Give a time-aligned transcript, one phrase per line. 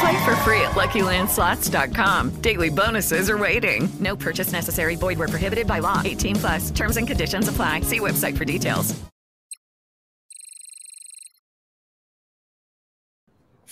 [0.00, 2.40] Play for free at LuckyLandSlots.com.
[2.40, 3.88] Daily bonuses are waiting.
[4.00, 4.96] No purchase necessary.
[4.96, 6.00] Void where prohibited by law.
[6.04, 6.70] 18 plus.
[6.70, 7.82] Terms and conditions apply.
[7.82, 8.94] See website for details.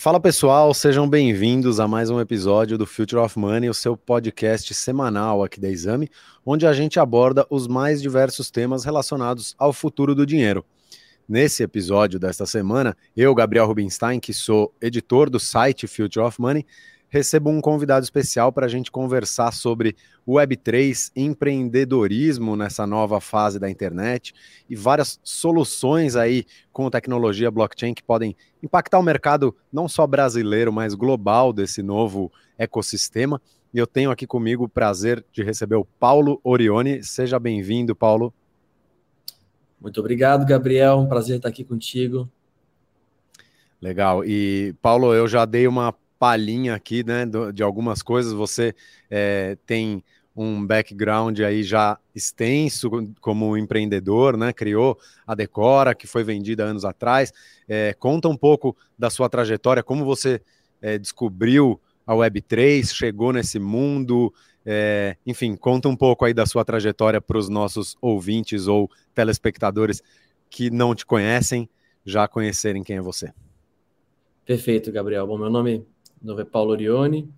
[0.01, 4.73] Fala pessoal, sejam bem-vindos a mais um episódio do Future of Money, o seu podcast
[4.73, 6.09] semanal aqui da Exame,
[6.47, 10.65] onde a gente aborda os mais diversos temas relacionados ao futuro do dinheiro.
[11.29, 16.65] Nesse episódio desta semana, eu, Gabriel Rubinstein, que sou editor do site Future of Money,
[17.11, 19.95] recebo um convidado especial para a gente conversar sobre
[20.27, 24.33] Web3, empreendedorismo nessa nova fase da internet
[24.71, 30.73] e várias soluções aí com tecnologia blockchain que podem impactar o mercado não só brasileiro,
[30.73, 33.39] mas global desse novo ecossistema.
[33.75, 37.05] E eu tenho aqui comigo o prazer de receber o Paulo Orione.
[37.05, 38.33] Seja bem-vindo, Paulo.
[39.81, 40.98] Muito obrigado, Gabriel.
[40.98, 42.29] Um prazer estar aqui contigo.
[43.81, 44.25] Legal.
[44.25, 48.33] E, Paulo, eu já dei uma palhinha aqui, né, de algumas coisas.
[48.33, 48.75] Você
[49.09, 50.03] é, tem
[50.34, 52.89] um background aí já extenso
[53.21, 54.53] como empreendedor, né?
[54.53, 57.33] Criou a Decora, que foi vendida anos atrás.
[57.69, 60.41] É, conta um pouco da sua trajetória, como você
[60.81, 64.33] é, descobriu a Web3, chegou nesse mundo,
[64.71, 70.03] é, enfim, conta um pouco aí da sua trajetória para os nossos ouvintes ou telespectadores
[70.51, 71.67] que não te conhecem,
[72.05, 73.33] já conhecerem quem é você.
[74.45, 75.27] Perfeito, Gabriel.
[75.27, 75.87] Bom, meu nome,
[76.21, 77.33] meu nome é Paulo Orione,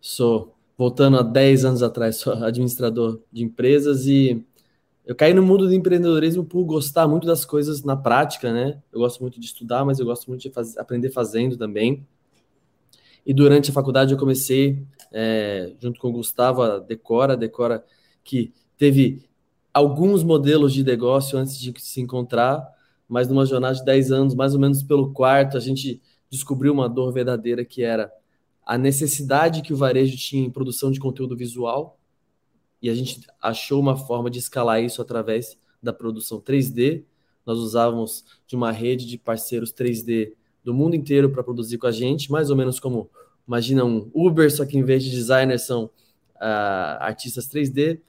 [0.00, 4.40] sou, voltando a 10 anos atrás, sou administrador de empresas e
[5.04, 8.80] eu caí no mundo do empreendedorismo por gostar muito das coisas na prática, né?
[8.92, 12.06] Eu gosto muito de estudar, mas eu gosto muito de aprender fazendo também.
[13.26, 17.84] E durante a faculdade eu comecei, é, junto com o Gustavo, a Decora, a Decora
[18.22, 19.24] que teve
[19.72, 22.66] alguns modelos de negócio antes de se encontrar,
[23.08, 26.00] mas numa jornada de 10 anos, mais ou menos pelo quarto, a gente
[26.30, 28.10] descobriu uma dor verdadeira que era
[28.64, 32.00] a necessidade que o varejo tinha em produção de conteúdo visual,
[32.82, 37.04] e a gente achou uma forma de escalar isso através da produção 3D.
[37.44, 41.92] Nós usávamos de uma rede de parceiros 3D do mundo inteiro para produzir com a
[41.92, 43.08] gente, mais ou menos como,
[43.46, 45.84] imagina um Uber, só que em vez de designers são
[46.36, 48.00] uh, artistas 3D,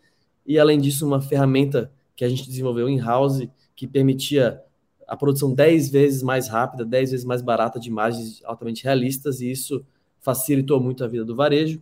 [0.46, 4.62] e além disso uma ferramenta que a gente desenvolveu in-house que permitia
[5.08, 9.50] a produção 10 vezes mais rápida, 10 vezes mais barata de imagens altamente realistas, e
[9.52, 9.86] isso
[10.20, 11.81] facilitou muito a vida do varejo.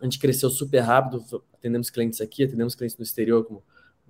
[0.00, 3.62] A gente cresceu super rápido, atendemos clientes aqui, atendemos clientes no exterior como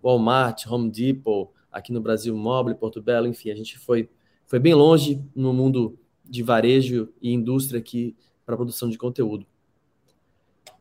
[0.03, 4.09] Walmart, Home Depot, aqui no Brasil, Mobile, Porto Belo, enfim, a gente foi
[4.47, 9.47] foi bem longe no mundo de varejo e indústria aqui para produção de conteúdo.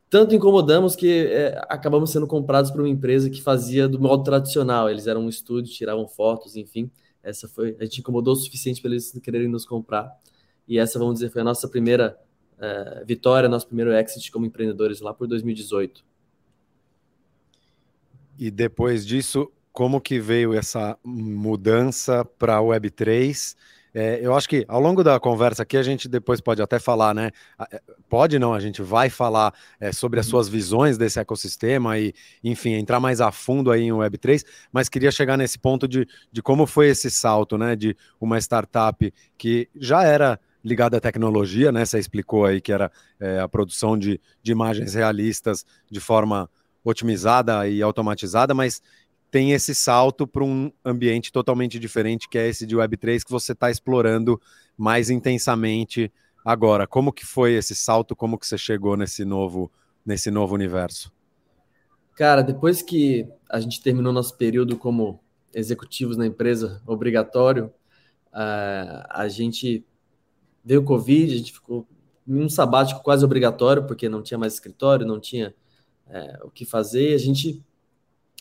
[0.09, 4.90] Tanto incomodamos que é, acabamos sendo comprados por uma empresa que fazia do modo tradicional.
[4.90, 6.91] Eles eram um estúdio, tiravam fotos, enfim.
[7.24, 10.16] Essa foi a gente incomodou o suficiente para eles quererem nos comprar.
[10.68, 12.16] E essa, vamos dizer, foi a nossa primeira
[12.59, 16.06] é, vitória, nosso primeiro exit como empreendedores lá por 2018.
[18.38, 23.56] E depois disso, como que veio essa mudança para a Web3?
[23.94, 27.14] É, eu acho que ao longo da conversa aqui a gente depois pode até falar,
[27.14, 27.30] né?
[27.72, 30.31] É, pode não, a gente vai falar é, sobre as uhum.
[30.31, 35.12] suas visões desse ecossistema e, enfim, entrar mais a fundo aí em Web3, mas queria
[35.12, 37.75] chegar nesse ponto de, de como foi esse salto, né?
[37.75, 41.86] De uma startup que já era ligada à tecnologia, né?
[41.86, 46.50] Você explicou aí que era é, a produção de, de imagens realistas de forma
[46.84, 48.81] otimizada e automatizada, mas
[49.33, 53.53] tem esse salto para um ambiente totalmente diferente, que é esse de Web3 que você
[53.53, 54.39] está explorando
[54.77, 56.13] mais intensamente
[56.45, 56.85] agora.
[56.85, 58.15] Como que foi esse salto?
[58.15, 59.71] Como que você chegou nesse novo,
[60.06, 61.12] nesse novo universo?
[62.15, 65.19] Cara, depois que a gente terminou nosso período como
[65.51, 67.74] executivos na empresa obrigatório,
[68.27, 69.83] uh, a gente
[70.63, 71.88] veio Covid, a gente ficou
[72.27, 75.56] em um sabático quase obrigatório, porque não tinha mais escritório, não tinha
[76.06, 77.65] uh, o que fazer, a gente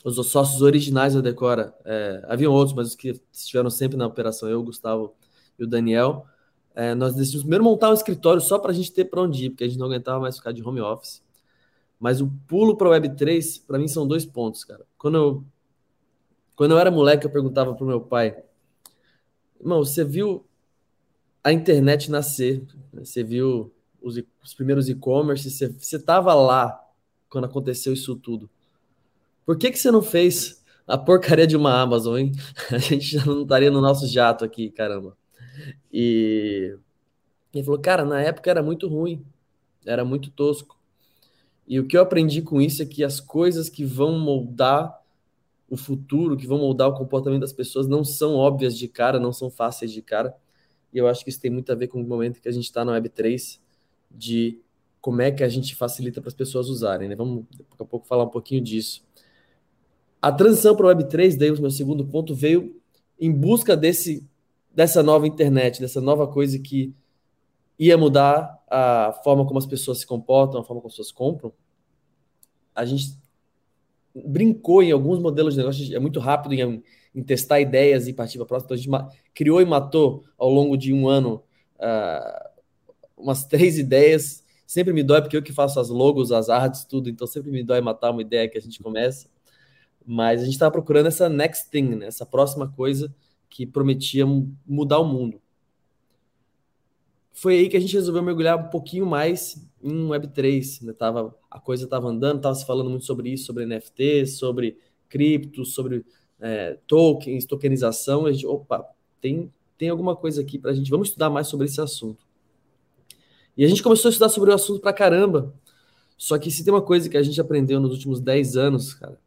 [0.04, 4.48] os sócios originais da Decora, é, haviam outros, mas os que estiveram sempre na operação,
[4.48, 5.14] eu, o Gustavo
[5.58, 6.26] e o Daniel,
[6.74, 9.50] é, nós decidimos primeiro montar um escritório só para a gente ter para onde ir,
[9.50, 11.22] porque a gente não aguentava mais ficar de home office.
[12.00, 14.84] Mas o pulo para a Web3, para mim, são dois pontos, cara.
[14.98, 15.44] Quando eu,
[16.56, 18.42] quando eu era moleque, eu perguntava para o meu pai,
[19.60, 20.44] irmão, você viu
[21.44, 26.80] a internet nascer, você viu os, os primeiros e-commerce, você estava lá
[27.28, 28.50] quando aconteceu isso tudo.
[29.44, 32.32] Por que, que você não fez a porcaria de uma Amazon, hein?
[32.70, 35.16] A gente já não estaria no nosso jato aqui, caramba.
[35.92, 36.76] E
[37.54, 39.24] ele falou, cara, na época era muito ruim,
[39.84, 40.78] era muito tosco.
[41.66, 45.00] E o que eu aprendi com isso é que as coisas que vão moldar
[45.68, 49.32] o futuro, que vão moldar o comportamento das pessoas, não são óbvias de cara, não
[49.32, 50.36] são fáceis de cara.
[50.92, 52.64] E eu acho que isso tem muito a ver com o momento que a gente
[52.64, 53.58] está na Web3,
[54.10, 54.60] de
[55.00, 57.08] como é que a gente facilita para as pessoas usarem.
[57.08, 57.16] Né?
[57.16, 59.02] Vamos daqui a pouco falar um pouquinho disso.
[60.22, 62.80] A transição para o Web3, daí o meu segundo ponto, veio
[63.18, 64.24] em busca desse,
[64.72, 66.94] dessa nova internet, dessa nova coisa que
[67.76, 71.52] ia mudar a forma como as pessoas se comportam, a forma como as pessoas compram.
[72.72, 73.18] A gente
[74.14, 78.38] brincou em alguns modelos de negócio, é muito rápido em, em testar ideias e partir
[78.38, 78.76] para a próxima.
[78.76, 81.42] Então a gente criou e matou ao longo de um ano
[81.80, 82.48] uh,
[83.16, 84.44] umas três ideias.
[84.64, 87.64] Sempre me dói porque eu que faço as logos, as artes, tudo, então sempre me
[87.64, 89.31] dói matar uma ideia que a gente começa.
[90.06, 92.06] Mas a gente estava procurando essa next thing, né?
[92.06, 93.14] essa próxima coisa
[93.48, 94.24] que prometia
[94.66, 95.40] mudar o mundo.
[97.32, 100.82] Foi aí que a gente resolveu mergulhar um pouquinho mais em Web3.
[100.82, 100.92] Né?
[100.92, 104.78] Tava, a coisa estava andando, estava se falando muito sobre isso, sobre NFT, sobre
[105.08, 106.04] cripto, sobre
[106.40, 108.26] é, tokens, tokenização.
[108.26, 108.86] A gente, opa,
[109.20, 110.90] tem, tem alguma coisa aqui para a gente.
[110.90, 112.24] Vamos estudar mais sobre esse assunto.
[113.56, 115.54] E a gente começou a estudar sobre o assunto para caramba.
[116.16, 119.18] Só que se tem uma coisa que a gente aprendeu nos últimos 10 anos, cara,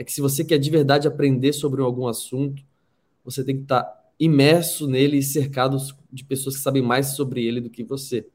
[0.00, 2.64] é que se você quer de verdade aprender sobre algum assunto,
[3.22, 5.76] você tem que estar tá imerso nele e cercado
[6.10, 8.26] de pessoas que sabem mais sobre ele do que você.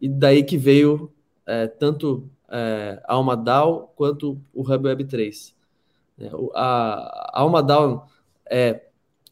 [0.00, 1.12] E daí que veio
[1.46, 5.54] é, tanto é, a AlmaDAO quanto o Hub Web 3.
[6.18, 8.08] É, a, a AlmaDAO
[8.50, 8.88] é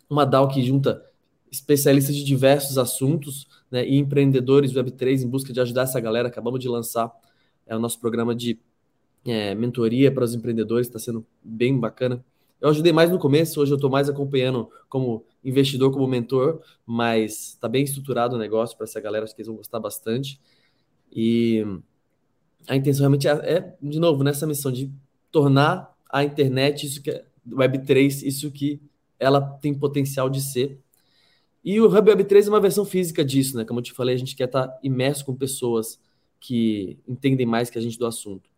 [0.08, 1.04] uma DAO que junta
[1.50, 6.28] especialistas de diversos assuntos né, e empreendedores Web3 em busca de ajudar essa galera.
[6.28, 7.12] Acabamos de lançar
[7.66, 8.60] é, o nosso programa de
[9.24, 12.24] é, mentoria para os empreendedores, está sendo bem bacana.
[12.60, 17.54] Eu ajudei mais no começo, hoje eu estou mais acompanhando como investidor, como mentor, mas
[17.54, 20.40] está bem estruturado o negócio para essa galera, acho que eles vão gostar bastante.
[21.12, 21.64] E
[22.68, 24.90] a intenção realmente é, é, de novo, nessa missão de
[25.30, 28.80] tornar a internet, isso que é Web3, isso que
[29.18, 30.78] ela tem potencial de ser.
[31.64, 33.64] E o Hub Web3 é uma versão física disso, né?
[33.64, 36.00] Como eu te falei, a gente quer estar tá imerso com pessoas
[36.40, 38.51] que entendem mais que a gente do assunto.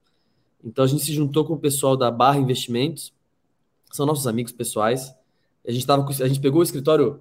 [0.65, 3.13] Então a gente se juntou com o pessoal da Barra Investimentos,
[3.93, 5.15] são nossos amigos pessoais.
[5.67, 7.21] A gente tava, a gente pegou o escritório,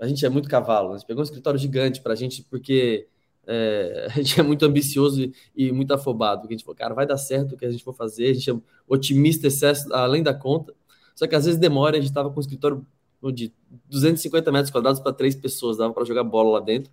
[0.00, 3.06] a gente é muito cavalo, a gente pegou um escritório gigante para a gente, porque
[3.46, 6.42] é, a gente é muito ambicioso e, e, muito afobado.
[6.42, 8.32] Porque a gente falou, cara, vai dar certo o que a gente for fazer, a
[8.32, 8.56] gente é
[8.86, 10.74] otimista, excesso, além da conta.
[11.14, 12.86] Só que às vezes demora, a gente estava com um escritório
[13.32, 13.52] de
[13.88, 16.90] 250 metros quadrados para três pessoas, dava para jogar bola lá dentro.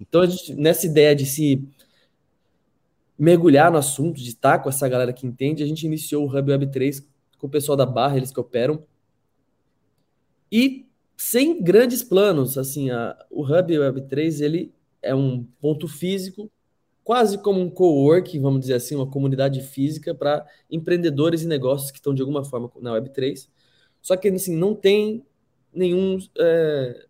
[0.00, 1.62] Então, gente, nessa ideia de se
[3.20, 6.50] mergulhar no assunto, de estar com essa galera que entende, a gente iniciou o Hub
[6.50, 7.06] Web 3
[7.36, 8.82] com o pessoal da Barra, eles que operam.
[10.50, 10.86] E
[11.18, 14.72] sem grandes planos, assim, a, o Hub Web 3 ele
[15.02, 16.50] é um ponto físico,
[17.04, 21.98] quase como um co-work, vamos dizer assim, uma comunidade física para empreendedores e negócios que
[21.98, 23.50] estão de alguma forma na Web 3.
[24.00, 25.22] Só que assim, não tem
[25.74, 27.06] nenhum é,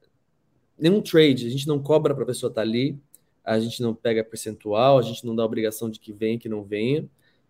[0.77, 2.99] nenhum trade, a gente não cobra para a pessoa estar tá ali,
[3.45, 6.63] a gente não pega percentual, a gente não dá obrigação de que venha, que não
[6.63, 7.09] venha.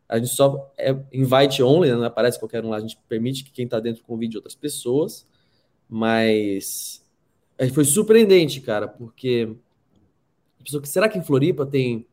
[0.08, 1.96] A gente só é invite only, né?
[1.96, 5.26] não aparece qualquer um lá, a gente permite que quem está dentro convide outras pessoas,
[5.88, 7.04] mas
[7.72, 9.54] foi surpreendente, cara, porque
[10.64, 12.06] pessoa que será que em Floripa tem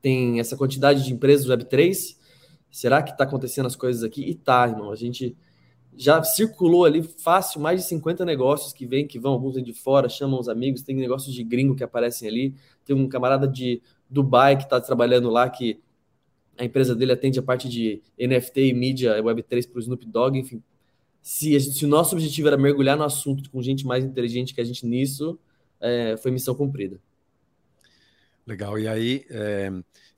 [0.00, 2.16] tem essa quantidade de empresas Web3?
[2.70, 4.22] Será que está acontecendo as coisas aqui?
[4.22, 4.90] E tá, irmão.
[4.90, 5.36] A gente
[5.96, 9.72] já circulou ali fácil mais de 50 negócios que vêm, que vão, alguns vêm de
[9.72, 12.54] fora, chamam os amigos, tem negócios de gringo que aparecem ali,
[12.84, 15.80] tem um camarada de Dubai que está trabalhando lá, que
[16.58, 20.38] a empresa dele atende a parte de NFT e mídia Web3 para o Snoop Dogg,
[20.38, 20.62] enfim.
[21.22, 24.64] Se, se, o nosso objetivo era mergulhar no assunto com gente mais inteligente que a
[24.64, 25.38] gente nisso,
[25.80, 26.98] é, foi missão cumprida.
[28.46, 29.70] Legal, e aí, é,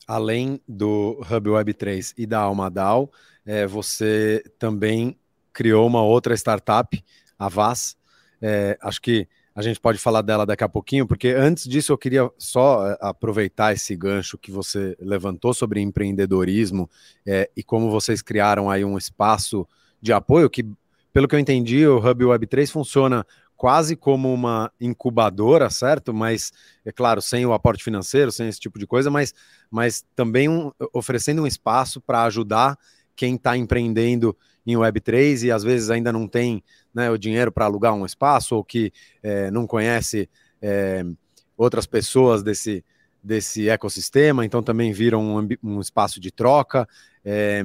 [0.06, 3.10] além do Hub Web3 e da Almadal,
[3.44, 5.16] é, você também
[5.52, 7.02] criou uma outra startup,
[7.38, 7.96] a Vaz.
[8.40, 11.98] É, acho que a gente pode falar dela daqui a pouquinho, porque antes disso eu
[11.98, 16.88] queria só é, aproveitar esse gancho que você levantou sobre empreendedorismo
[17.26, 19.66] é, e como vocês criaram aí um espaço
[20.00, 20.66] de apoio que,
[21.12, 23.26] pelo que eu entendi, o Hub Web3 funciona
[23.62, 26.12] quase como uma incubadora, certo?
[26.12, 26.50] Mas,
[26.84, 29.32] é claro, sem o aporte financeiro, sem esse tipo de coisa, mas,
[29.70, 32.76] mas também um, oferecendo um espaço para ajudar
[33.16, 36.62] quem está empreendendo em Web3 e às vezes ainda não tem
[36.94, 38.92] né, o dinheiro para alugar um espaço ou que
[39.22, 40.28] é, não conhece
[40.60, 41.04] é,
[41.56, 42.84] outras pessoas desse,
[43.22, 46.88] desse ecossistema, então também viram um, um espaço de troca.
[47.24, 47.64] É,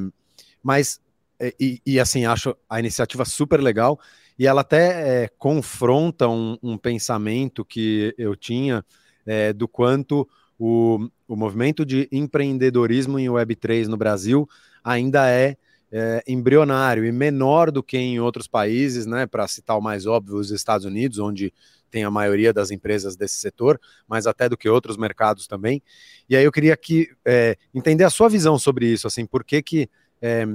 [0.62, 1.00] mas,
[1.40, 4.00] é, e, e, assim, acho a iniciativa super legal
[4.38, 8.86] e ela até é, confronta um, um, pensamento que eu tinha
[9.26, 10.28] é, do quanto
[10.60, 14.48] o, o movimento de empreendedorismo em Web3 no Brasil
[14.84, 15.56] ainda é,
[15.92, 19.26] é, embrionário e menor do que em outros países, né?
[19.26, 21.54] Para citar o mais óbvio, os Estados Unidos, onde
[21.90, 25.82] tem a maioria das empresas desse setor, mas até do que outros mercados também.
[26.30, 29.62] E aí eu queria que é, entender a sua visão sobre isso, assim, por que
[29.62, 29.90] que
[30.22, 30.46] é,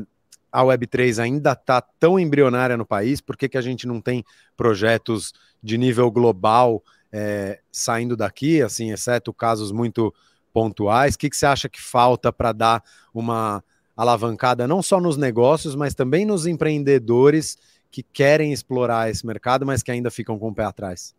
[0.53, 3.23] a Web3 ainda está tão embrionária no país?
[3.23, 4.23] Por que, que a gente não tem
[4.55, 10.15] projetos de nível global é, saindo daqui, assim, exceto casos muito
[10.53, 11.15] pontuais?
[11.15, 13.65] O que, que você acha que falta para dar uma
[13.97, 17.59] alavancada não só nos negócios, mas também nos empreendedores
[17.91, 21.15] que querem explorar esse mercado, mas que ainda ficam com o pé atrás?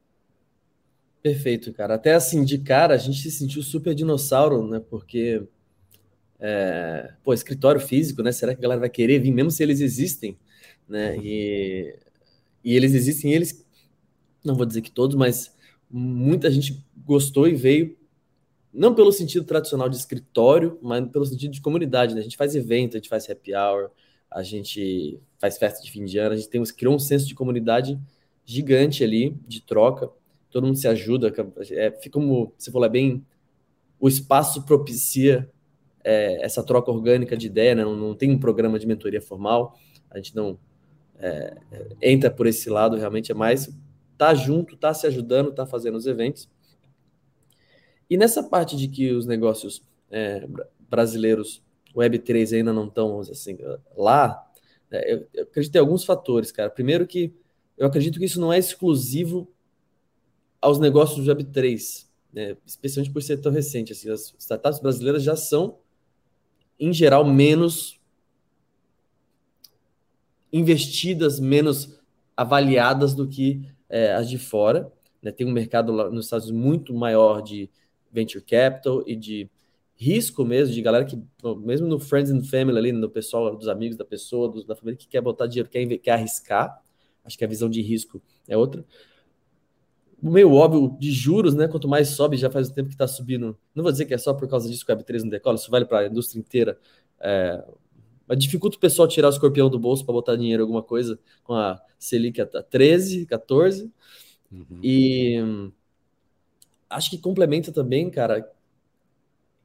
[1.21, 1.95] Perfeito, cara.
[1.95, 4.81] Até assim, de cara, a gente se sentiu super dinossauro, né?
[4.89, 5.43] Porque
[6.39, 8.31] é, pô, escritório físico, né?
[8.31, 10.37] Será que a galera vai querer vir, mesmo se eles existem,
[10.89, 11.17] né?
[11.17, 11.95] E,
[12.61, 13.65] e eles existem, eles,
[14.43, 15.55] não vou dizer que todos, mas
[15.89, 17.95] muita gente gostou e veio,
[18.73, 22.21] não pelo sentido tradicional de escritório, mas pelo sentido de comunidade, né?
[22.21, 23.91] A gente faz evento, a gente faz happy hour,
[24.31, 27.35] a gente faz festa de fim de ano, a gente tem, criou um senso de
[27.35, 27.99] comunidade
[28.43, 30.09] gigante ali, de troca,
[30.49, 31.31] todo mundo se ajuda,
[31.71, 33.25] é, fica como, você falou, é bem,
[33.99, 35.49] o espaço propicia
[36.03, 37.83] é, essa troca orgânica de ideia, né?
[37.83, 39.77] não, não, tem um programa de mentoria formal,
[40.09, 40.57] a gente não
[41.19, 41.55] é,
[42.01, 43.69] entra por esse lado, realmente é mais
[44.17, 46.49] tá junto, tá se ajudando, tá fazendo os eventos.
[48.10, 49.81] E nessa parte de que os negócios
[50.12, 50.48] é,
[50.89, 51.62] brasileiros,
[51.95, 53.57] Web3 ainda não estão assim,
[53.95, 54.48] lá,
[54.91, 56.69] é, eu, eu acredito em alguns fatores, cara.
[56.69, 57.33] Primeiro que
[57.77, 59.51] eu acredito que isso não é exclusivo
[60.62, 62.55] aos negócios do Web3, né?
[62.65, 63.91] especialmente por ser tão recente.
[63.91, 65.79] Assim, as startups brasileiras já são
[66.79, 68.00] em geral, menos
[70.51, 72.00] investidas, menos
[72.36, 74.91] avaliadas do que é, as de fora.
[75.22, 75.31] Né?
[75.31, 77.69] Tem um mercado lá nos Estados Unidos muito maior de
[78.13, 79.50] venture capital e de
[79.96, 81.22] risco mesmo, de galera que,
[81.58, 85.08] mesmo no Friends and Family, ali, no pessoal, dos amigos da pessoa, da família, que
[85.08, 86.82] quer botar dinheiro, quer, quer arriscar.
[87.25, 88.86] Acho que a visão de risco é outra
[90.32, 91.67] meio óbvio de juros, né?
[91.67, 93.58] Quanto mais sobe, já faz um tempo que está subindo.
[93.75, 95.70] Não vou dizer que é só por causa disso que o Web3 não decola, isso
[95.70, 96.79] vale para a indústria inteira.
[97.20, 97.63] É,
[98.25, 101.20] mas dificulta o pessoal tirar o escorpião do bolso para botar dinheiro em alguma coisa
[101.43, 103.91] com a Selic a 13, 14.
[104.50, 104.79] Uhum.
[104.82, 105.72] E
[106.95, 108.50] acho que complementa também, cara,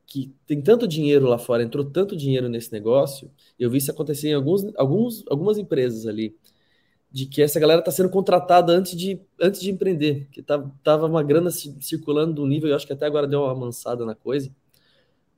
[0.06, 3.30] que tem tanto dinheiro lá fora, entrou tanto dinheiro nesse negócio.
[3.58, 6.34] Eu vi isso acontecer em alguns, alguns, algumas empresas ali
[7.10, 11.06] de que essa galera está sendo contratada antes de, antes de empreender, que tava, tava
[11.06, 14.50] uma grana circulando do nível, eu acho que até agora deu uma amansada na coisa,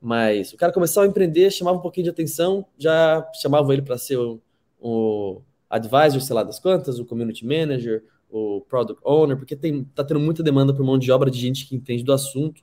[0.01, 3.99] mas o cara começava a empreender, chamava um pouquinho de atenção, já chamava ele para
[3.99, 4.41] ser o,
[4.81, 10.05] o advisor, sei lá das quantas, o community manager, o product owner, porque tem, tá
[10.05, 12.63] tendo muita demanda por mão de obra de gente que entende do assunto,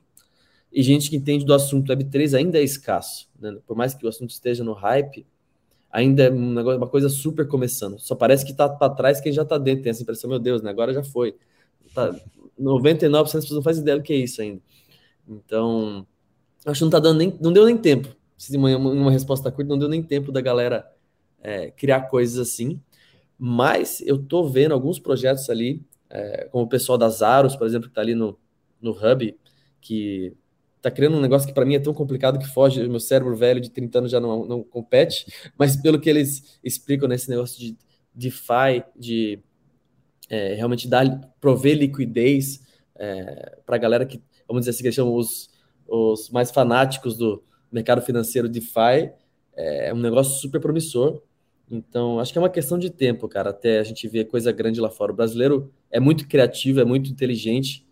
[0.72, 3.56] e gente que entende do assunto Web3 ainda é escasso, né?
[3.66, 5.26] por mais que o assunto esteja no hype,
[5.90, 7.98] ainda é um negócio, uma coisa super começando.
[7.98, 10.62] Só parece que tá para trás quem já tá dentro, tem essa impressão, meu Deus,
[10.62, 10.70] né?
[10.70, 11.34] Agora já foi.
[11.94, 12.14] Tá,
[12.60, 14.60] 99% das pessoas não fazem ideia do que é isso ainda.
[15.26, 16.06] Então,
[16.66, 18.14] acho que não tá dando nem, não deu nem tempo.
[18.36, 20.86] Se uma, uma resposta curta, não deu nem tempo da galera
[21.42, 22.80] é, criar coisas assim.
[23.38, 27.88] Mas eu tô vendo alguns projetos ali, é, como o pessoal das Aros, por exemplo,
[27.88, 28.38] que tá ali no,
[28.80, 29.38] no Hub,
[29.80, 30.36] que
[30.80, 33.60] tá criando um negócio que para mim é tão complicado que foge, meu cérebro velho
[33.60, 35.26] de 30 anos já não, não compete,
[35.56, 37.76] mas pelo que eles explicam nesse negócio de
[38.14, 39.40] DeFi, de
[40.28, 41.06] é, realmente dar,
[41.40, 42.60] prover liquidez
[42.96, 45.48] é, para a galera que, vamos dizer assim, que chamam os,
[45.86, 49.12] os mais fanáticos do mercado financeiro DeFi,
[49.54, 51.20] é um negócio super promissor.
[51.70, 54.80] Então, acho que é uma questão de tempo, cara, até a gente ver coisa grande
[54.80, 55.12] lá fora.
[55.12, 57.86] O brasileiro é muito criativo, é muito inteligente,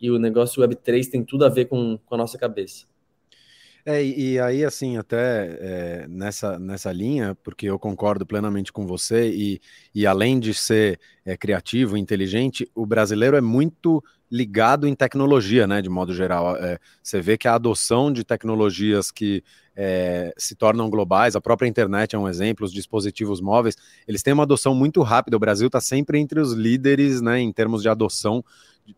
[0.00, 2.86] e o negócio Web3 tem tudo a ver com, com a nossa cabeça.
[3.84, 9.30] É, e, aí, assim, até é, nessa, nessa linha, porque eu concordo plenamente com você,
[9.30, 9.60] e,
[9.94, 15.80] e além de ser é, criativo, inteligente, o brasileiro é muito ligado em tecnologia, né,
[15.80, 16.56] de modo geral.
[16.56, 19.42] É, você vê que a adoção de tecnologias que
[19.82, 24.34] é, se tornam globais, a própria internet é um exemplo, os dispositivos móveis, eles têm
[24.34, 25.38] uma adoção muito rápida.
[25.38, 28.44] O Brasil está sempre entre os líderes, né, em termos de adoção,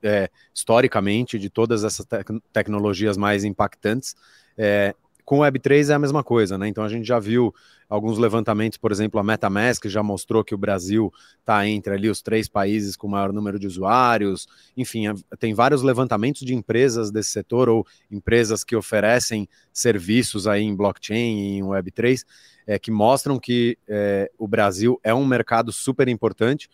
[0.03, 2.17] é, historicamente, de todas essas te
[2.53, 4.17] tecnologias mais impactantes.
[4.59, 4.93] É,
[5.33, 6.69] com o Web3 é a mesma coisa, né?
[6.69, 7.55] Então a gente já viu
[7.89, 11.11] alguns levantamentos, por exemplo, a MetaMask já mostrou que o Brasil
[11.41, 14.47] está entre ali os três países com maior número de usuários.
[14.77, 15.07] Enfim,
[15.39, 21.39] tem vários levantamentos de empresas desse setor ou empresas que oferecem serviços aí em blockchain
[21.39, 22.27] e em Web3
[22.67, 26.69] é, que mostram que é, o Brasil é um mercado super importante,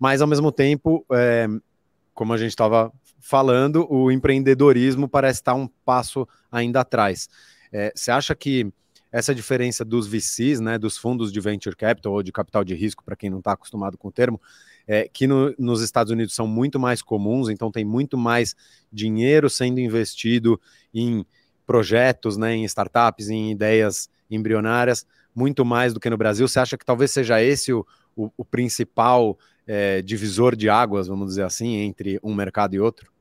[0.00, 1.46] mas ao mesmo tempo, é,
[2.12, 7.28] como a gente estava falando, o empreendedorismo parece estar um passo ainda atrás.
[7.72, 8.72] É, você acha que
[9.12, 13.04] essa diferença dos VCs, né, dos fundos de venture capital ou de capital de risco,
[13.04, 14.40] para quem não está acostumado com o termo,
[14.86, 18.54] é, que no, nos Estados Unidos são muito mais comuns, então tem muito mais
[18.92, 20.60] dinheiro sendo investido
[20.94, 21.24] em
[21.66, 26.46] projetos, né, em startups, em ideias embrionárias, muito mais do que no Brasil.
[26.46, 27.86] Você acha que talvez seja esse o,
[28.16, 33.12] o, o principal é, divisor de águas, vamos dizer assim, entre um mercado e outro?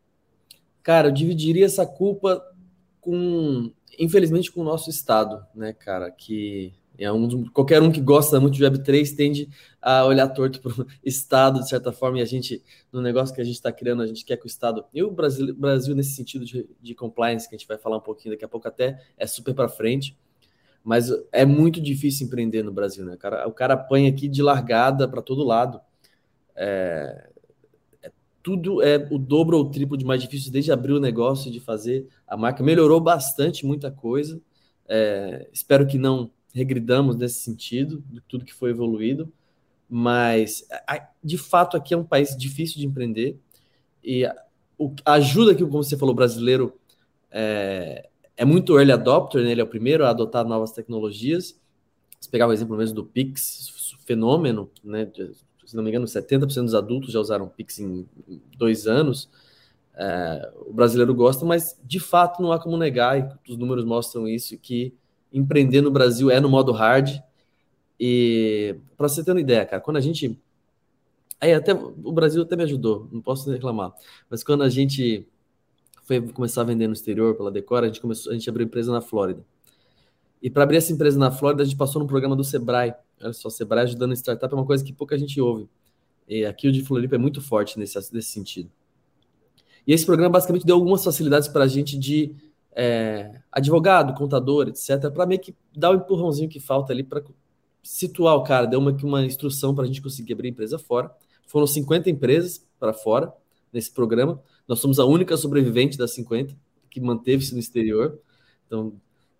[0.81, 2.43] Cara, eu dividiria essa culpa
[2.99, 8.39] com, infelizmente, com o nosso estado, né, cara, que é um qualquer um que gosta
[8.39, 9.49] muito de Web3 tende
[9.81, 13.41] a olhar torto para o Estado, de certa forma, e a gente, no negócio que
[13.41, 16.11] a gente está criando, a gente quer que o Estado, e o Brasil, Brasil nesse
[16.11, 19.01] sentido de, de compliance, que a gente vai falar um pouquinho daqui a pouco, até
[19.17, 20.17] é super para frente,
[20.83, 23.13] mas é muito difícil empreender no Brasil, né?
[23.13, 25.79] O cara, o cara apanha aqui de largada para todo lado.
[26.55, 27.28] É,
[28.41, 31.59] tudo é o dobro ou o triplo de mais difícil desde abrir o negócio, de
[31.59, 32.07] fazer.
[32.27, 34.41] A marca melhorou bastante, muita coisa.
[34.87, 39.31] É, espero que não regridamos nesse sentido, de tudo que foi evoluído,
[39.87, 40.67] mas
[41.23, 43.39] de fato aqui é um país difícil de empreender
[44.03, 44.35] e a,
[45.05, 46.73] ajuda que, como você falou, brasileiro
[47.29, 49.51] é, é muito early adopter, né?
[49.51, 51.59] ele é o primeiro a adotar novas tecnologias.
[52.19, 55.07] Se pegar o exemplo mesmo do Pix, fenômeno, né?
[55.69, 58.07] Se não me engano, 70% dos adultos já usaram Pix em
[58.57, 59.29] dois anos.
[59.95, 64.27] É, o brasileiro gosta, mas de fato não há como negar, e os números mostram
[64.27, 64.95] isso, que
[65.31, 67.19] empreender no Brasil é no modo hard.
[67.99, 70.39] E para você ter uma ideia, cara, quando a gente.
[71.39, 73.93] Aí até o Brasil até me ajudou, não posso reclamar.
[74.27, 75.27] Mas quando a gente
[76.03, 78.91] foi começar a vender no exterior pela Decora, a gente começou, a gente abriu empresa
[78.91, 79.45] na Flórida.
[80.41, 82.93] E para abrir essa empresa na Flórida, a gente passou no programa do Sebrae.
[83.21, 85.69] Olha só, Sebrae ajudando startup é uma coisa que pouca gente ouve.
[86.27, 88.69] E aqui o de Floripa é muito forte nesse, nesse sentido.
[89.85, 92.35] E esse programa basicamente deu algumas facilidades para a gente de
[92.71, 97.23] é, advogado, contador, etc., para meio que dar o empurrãozinho que falta ali para
[97.81, 101.11] situar o cara, deu uma, uma instrução para a gente conseguir abrir a empresa fora.
[101.47, 103.33] Foram 50 empresas para fora
[103.73, 104.41] nesse programa.
[104.67, 106.55] Nós somos a única sobrevivente das 50
[106.89, 108.19] que manteve-se no exterior.
[108.67, 108.93] Então,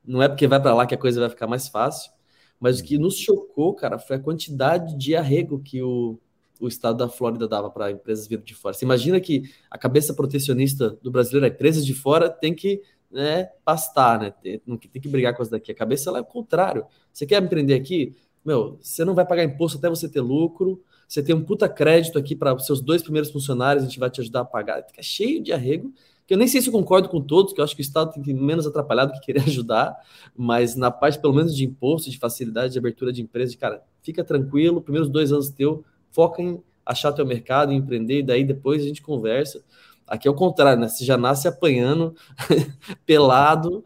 [0.10, 2.12] não é porque vai para lá que a coisa vai ficar mais fácil.
[2.60, 6.20] Mas o que nos chocou, cara, foi a quantidade de arrego que o,
[6.60, 8.74] o estado da Flórida dava para empresas vindo de fora.
[8.74, 13.46] Você imagina que a cabeça protecionista do brasileiro, é empresas de fora, tem que né,
[13.64, 14.34] pastar, né?
[14.42, 15.72] Tem, tem que brigar com as daqui.
[15.72, 16.86] A cabeça ela é o contrário.
[17.14, 18.16] Você quer empreender aqui?
[18.44, 20.84] Meu, você não vai pagar imposto até você ter lucro.
[21.08, 24.10] Você tem um puta crédito aqui para os seus dois primeiros funcionários, a gente vai
[24.10, 24.84] te ajudar a pagar.
[24.84, 25.94] Fica cheio de arrego
[26.30, 28.12] que eu nem sei se eu concordo com todos, que eu acho que o Estado
[28.12, 29.98] tem que menos atrapalhado que querer ajudar,
[30.38, 33.84] mas na parte, pelo menos, de imposto, de facilidade de abertura de empresa, de, cara,
[34.04, 38.44] fica tranquilo, primeiros dois anos teu, foca em achar teu mercado, em empreender, e daí
[38.44, 39.64] depois a gente conversa.
[40.06, 40.88] Aqui é o contrário, né?
[40.88, 42.16] Você já nasce apanhando,
[43.08, 43.84] pelado,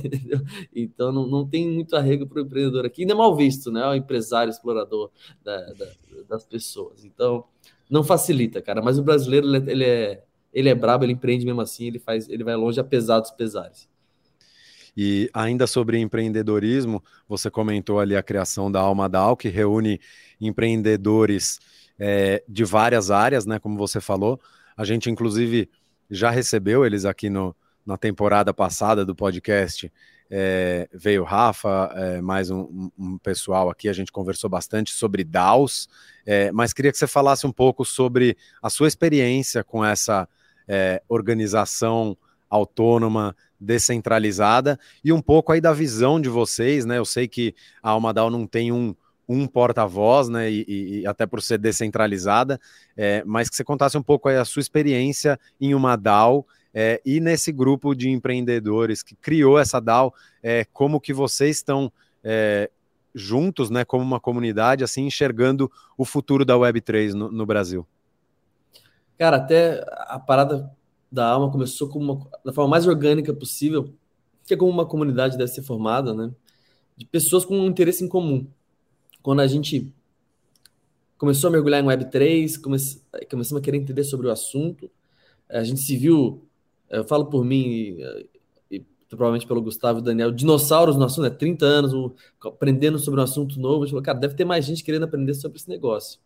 [0.74, 3.86] então não, não tem muito arrego para o empreendedor aqui, ainda é mal visto, né?
[3.86, 5.10] O empresário explorador
[5.44, 5.86] da, da,
[6.30, 7.04] das pessoas.
[7.04, 7.44] Então,
[7.90, 10.24] não facilita, cara, mas o brasileiro, ele é ele é
[10.74, 13.88] brabo, ele empreende mesmo assim, ele faz, ele vai longe apesar dos pesares.
[14.96, 20.00] E ainda sobre empreendedorismo, você comentou ali a criação da Alma Dal, que reúne
[20.40, 21.58] empreendedores
[21.98, 23.58] é, de várias áreas, né?
[23.58, 24.40] Como você falou.
[24.76, 25.68] A gente, inclusive,
[26.10, 29.92] já recebeu eles aqui no, na temporada passada do podcast.
[30.30, 35.86] É, veio Rafa, é, mais um, um, pessoal aqui, a gente conversou bastante sobre DAOs,
[36.24, 40.26] é, mas queria que você falasse um pouco sobre a sua experiência com essa
[40.68, 42.16] é, organização
[42.48, 46.98] autônoma, descentralizada, e um pouco aí da visão de vocês, né?
[46.98, 48.94] Eu sei que a Almadal não tem um,
[49.28, 50.50] um porta-voz, né?
[50.50, 52.60] E, e, até por ser descentralizada,
[52.96, 56.46] é, mas que você contasse um pouco aí a sua experiência em uma DAO
[56.76, 61.90] É, e nesse grupo de empreendedores que criou essa DAO, é, como que vocês estão
[62.22, 62.68] é,
[63.14, 67.86] juntos, né, como uma comunidade, assim, enxergando o futuro da Web3 no, no Brasil?
[69.18, 70.70] Cara, até a parada
[71.10, 73.94] da alma começou como uma, da forma mais orgânica possível,
[74.44, 76.32] que é como uma comunidade deve ser formada, né?
[76.96, 78.46] De pessoas com um interesse em comum.
[79.22, 79.92] Quando a gente
[81.16, 82.76] começou a mergulhar em Web3, come,
[83.30, 84.90] começamos a querer entender sobre o assunto,
[85.48, 86.46] a gente se viu,
[86.90, 88.28] eu falo por mim e,
[88.70, 91.30] e provavelmente pelo Gustavo e Daniel, dinossauros no assunto, né?
[91.30, 92.12] 30 anos,
[92.44, 93.84] aprendendo sobre um assunto novo.
[93.84, 96.18] A gente falou, cara, deve ter mais gente querendo aprender sobre esse negócio.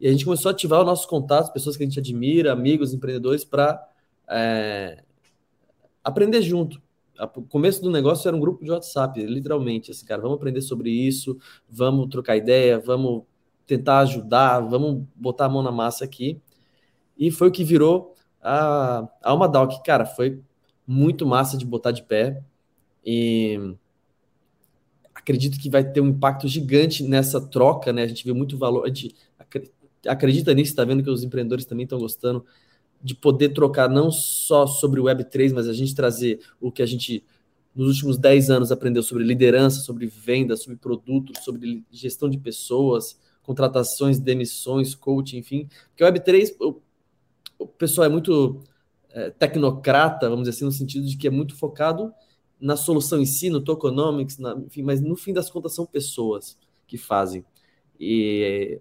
[0.00, 2.94] E a gente começou a ativar os nossos contatos, pessoas que a gente admira, amigos,
[2.94, 3.84] empreendedores, para
[4.28, 5.02] é,
[6.04, 6.80] aprender junto.
[7.34, 9.90] O começo do negócio era um grupo de WhatsApp, literalmente.
[9.90, 11.36] Assim, cara, vamos aprender sobre isso,
[11.68, 13.24] vamos trocar ideia, vamos
[13.66, 16.40] tentar ajudar, vamos botar a mão na massa aqui.
[17.18, 20.40] E foi o que virou a Alma Dal, que, cara, foi
[20.86, 22.40] muito massa de botar de pé.
[23.04, 23.74] E
[25.12, 28.04] acredito que vai ter um impacto gigante nessa troca, né?
[28.04, 29.14] A gente vê muito valor, a gente
[30.06, 32.44] acredita nisso, está vendo que os empreendedores também estão gostando
[33.02, 36.86] de poder trocar não só sobre o Web3, mas a gente trazer o que a
[36.86, 37.24] gente
[37.74, 43.18] nos últimos 10 anos aprendeu sobre liderança, sobre venda, sobre produtos, sobre gestão de pessoas,
[43.42, 45.68] contratações, demissões, coaching, enfim.
[45.90, 46.80] Porque o Web3, o,
[47.58, 48.60] o pessoal é muito
[49.10, 52.12] é, tecnocrata, vamos dizer assim, no sentido de que é muito focado
[52.60, 56.58] na solução em si, no tokenomics, na, enfim, mas no fim das contas são pessoas
[56.86, 57.44] que fazem.
[58.00, 58.80] E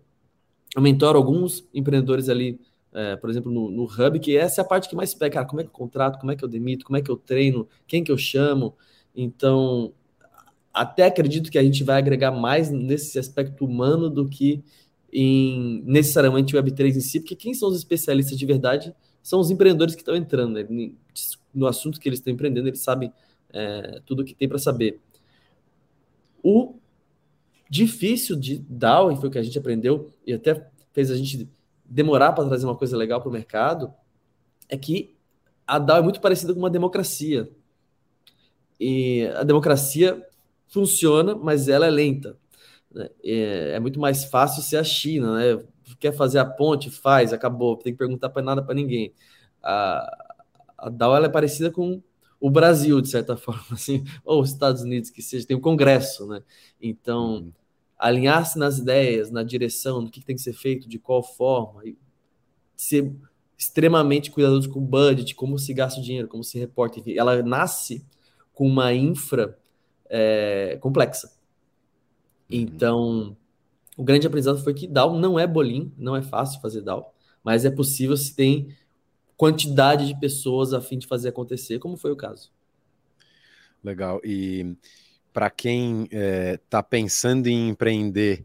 [0.77, 2.59] eu mentoro alguns empreendedores ali,
[2.93, 5.45] é, por exemplo, no, no, Hub, que essa é a parte que mais pega, cara,
[5.47, 7.67] como é que eu contrato, como é que eu demito, como é que eu treino,
[7.87, 8.75] quem que eu chamo.
[9.15, 9.91] Então,
[10.71, 14.63] até acredito que a gente vai agregar mais nesse aspecto humano do que
[15.11, 19.49] em necessariamente o Web3 em si, porque quem são os especialistas de verdade são os
[19.49, 20.91] empreendedores que estão entrando né?
[21.55, 23.11] no assunto que eles estão empreendendo, eles sabem
[23.51, 24.99] é, tudo o que tem para saber.
[26.43, 26.75] O
[27.69, 31.49] difícil de e foi o que a gente aprendeu, e até fez a gente
[31.85, 33.93] demorar para trazer uma coisa legal para o mercado,
[34.67, 35.15] é que
[35.65, 37.49] a DAO é muito parecida com uma democracia.
[38.79, 40.25] E a democracia
[40.67, 42.37] funciona, mas ela é lenta.
[42.91, 43.09] Né?
[43.23, 45.63] É, é, muito mais fácil ser a China, né?
[45.99, 46.89] Quer fazer a ponte?
[46.89, 47.75] Faz, acabou.
[47.77, 49.13] Tem que perguntar para nada para ninguém.
[49.63, 50.35] A,
[50.77, 52.01] a DAO é parecida com
[52.39, 56.27] o Brasil, de certa forma, assim, ou os Estados Unidos, que seja, tem o Congresso,
[56.27, 56.41] né?
[56.81, 57.51] Então, uhum.
[57.97, 61.97] alinhar-se nas ideias, na direção, do que, tem que ser feito, de qual forma, e
[62.75, 63.11] ser
[63.57, 67.41] extremamente cuidadoso com o budget, como se gasta o dinheiro, como se reporta, enfim, ela
[67.41, 68.05] nasce
[68.53, 69.57] com uma infra
[70.09, 71.27] é, complexa.
[71.27, 72.59] Uhum.
[72.59, 73.37] Então,
[73.97, 77.11] o grande aprendizado foi que DAO não é bolim, não é fácil fazer DAO,
[77.43, 78.69] mas é possível se tem
[79.37, 82.51] quantidade de pessoas a fim de fazer acontecer, como foi o caso.
[83.83, 84.19] Legal.
[84.23, 84.75] E
[85.31, 88.43] para quem está é, tá pensando em empreender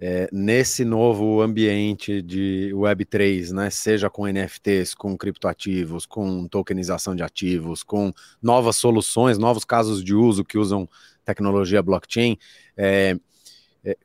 [0.00, 7.22] é, nesse novo ambiente de Web3, né, seja com NFTs, com criptoativos, com tokenização de
[7.22, 10.88] ativos, com novas soluções, novos casos de uso que usam
[11.22, 12.38] tecnologia blockchain,
[12.74, 13.14] é,
[13.84, 13.96] é,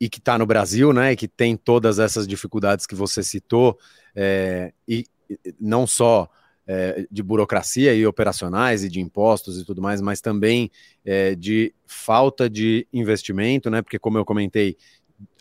[0.00, 3.78] e que está no Brasil, né, e que tem todas essas dificuldades que você citou,
[4.16, 5.06] é, e
[5.60, 6.28] não só
[6.66, 10.70] é, de burocracia e operacionais e de impostos e tudo mais, mas também
[11.04, 13.82] é, de falta de investimento, né?
[13.82, 14.76] Porque, como eu comentei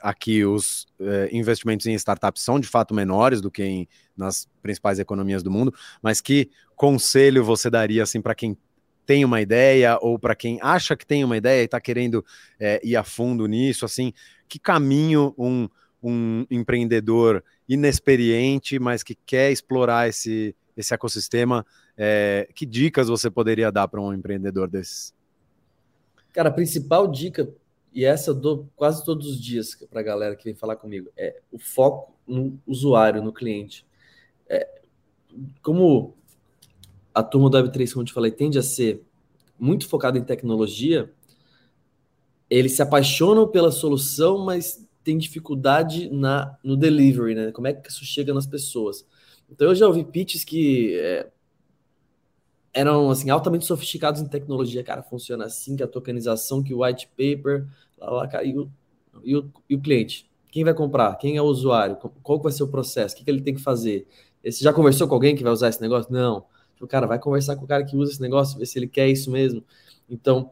[0.01, 4.99] aqui, os é, investimentos em startups são de fato menores do que em, nas principais
[4.99, 8.57] economias do mundo, mas que conselho você daria assim para quem
[9.05, 12.25] tem uma ideia ou para quem acha que tem uma ideia e está querendo
[12.59, 14.13] é, ir a fundo nisso, assim,
[14.47, 15.69] que caminho um,
[16.01, 21.65] um empreendedor inexperiente, mas que quer explorar esse, esse ecossistema,
[21.97, 25.13] é, que dicas você poderia dar para um empreendedor desses?
[26.31, 27.49] Cara, a principal dica,
[27.93, 31.09] e essa eu dou quase todos os dias para a galera que vem falar comigo,
[31.17, 33.85] é o foco no usuário, no cliente.
[34.49, 34.67] É,
[35.61, 36.13] como
[37.13, 39.01] a turma do Web3, como eu te falei, tende a ser
[39.57, 41.09] muito focada em tecnologia,
[42.49, 47.51] eles se apaixonam pela solução, mas tem dificuldade na, no delivery, né?
[47.51, 49.05] Como é que isso chega nas pessoas.
[49.49, 51.27] Então eu já ouvi pitches que é,
[52.73, 57.07] eram assim altamente sofisticados em tecnologia, cara, funciona assim, que a tokenização, que o white
[57.09, 57.67] paper,
[57.99, 58.69] lá, lá, e, o,
[59.23, 60.27] e, o, e o cliente.
[60.51, 61.15] Quem vai comprar?
[61.17, 61.97] Quem é o usuário?
[62.23, 63.13] Qual vai ser o processo?
[63.13, 64.07] O que, que ele tem que fazer?
[64.43, 66.11] Você já conversou com alguém que vai usar esse negócio?
[66.11, 66.45] Não.
[66.81, 69.07] O cara vai conversar com o cara que usa esse negócio, ver se ele quer
[69.07, 69.63] isso mesmo.
[70.09, 70.51] Então,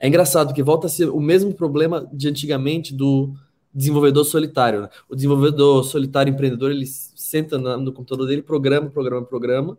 [0.00, 3.34] é engraçado que volta a ser o mesmo problema de antigamente do
[3.72, 4.80] desenvolvedor solitário.
[4.80, 4.88] Né?
[5.10, 9.78] O desenvolvedor solitário empreendedor, ele senta no computador dele, programa, programa, programa,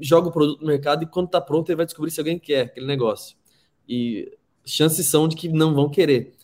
[0.00, 2.62] joga o produto no mercado e quando está pronto ele vai descobrir se alguém quer
[2.62, 3.36] aquele negócio.
[3.88, 6.34] E chances são de que não vão querer.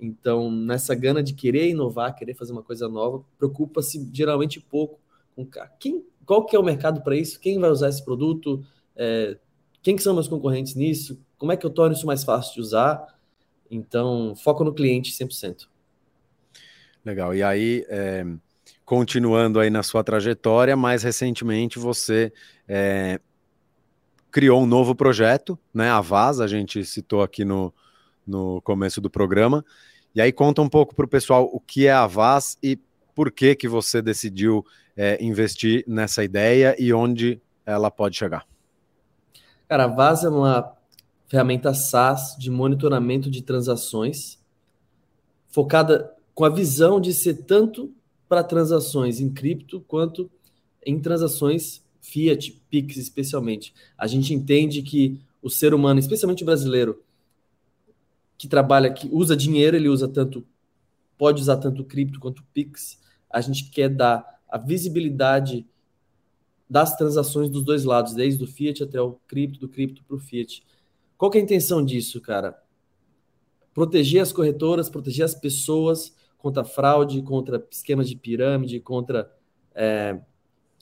[0.00, 4.98] Então, nessa gana de querer inovar, querer fazer uma coisa nova, preocupa-se geralmente pouco
[5.34, 5.46] com
[5.78, 8.64] quem, qual que é o mercado para isso, quem vai usar esse produto,
[8.96, 9.36] é,
[9.82, 12.60] quem que são meus concorrentes nisso, como é que eu torno isso mais fácil de
[12.60, 13.06] usar.
[13.70, 15.68] Então, foco no cliente 100%.
[17.04, 17.34] Legal.
[17.34, 18.24] E aí, é,
[18.84, 22.32] continuando aí na sua trajetória, mais recentemente você
[22.68, 23.20] é,
[24.30, 25.90] criou um novo projeto, né?
[25.90, 27.72] A Vaz, a gente citou aqui no,
[28.26, 29.64] no começo do programa.
[30.14, 32.78] E aí conta um pouco para o pessoal o que é a Vaz e
[33.14, 34.64] por que que você decidiu
[34.96, 38.46] é, investir nessa ideia e onde ela pode chegar.
[39.68, 40.75] Cara, a Vaz é uma
[41.28, 44.38] ferramenta SaaS de monitoramento de transações,
[45.48, 47.92] focada com a visão de ser tanto
[48.28, 50.30] para transações em cripto quanto
[50.84, 53.74] em transações Fiat, Pix especialmente.
[53.98, 57.02] A gente entende que o ser humano, especialmente o brasileiro,
[58.38, 60.46] que trabalha, que usa dinheiro, ele usa tanto,
[61.18, 63.00] pode usar tanto cripto quanto Pix.
[63.30, 65.66] A gente quer dar a visibilidade
[66.68, 70.20] das transações dos dois lados, desde o Fiat até o cripto, do cripto para o
[70.20, 70.62] Fiat.
[71.16, 72.60] Qual é a intenção disso, cara?
[73.72, 79.30] Proteger as corretoras, proteger as pessoas contra fraude, contra esquemas de pirâmide, contra
[79.74, 80.18] é,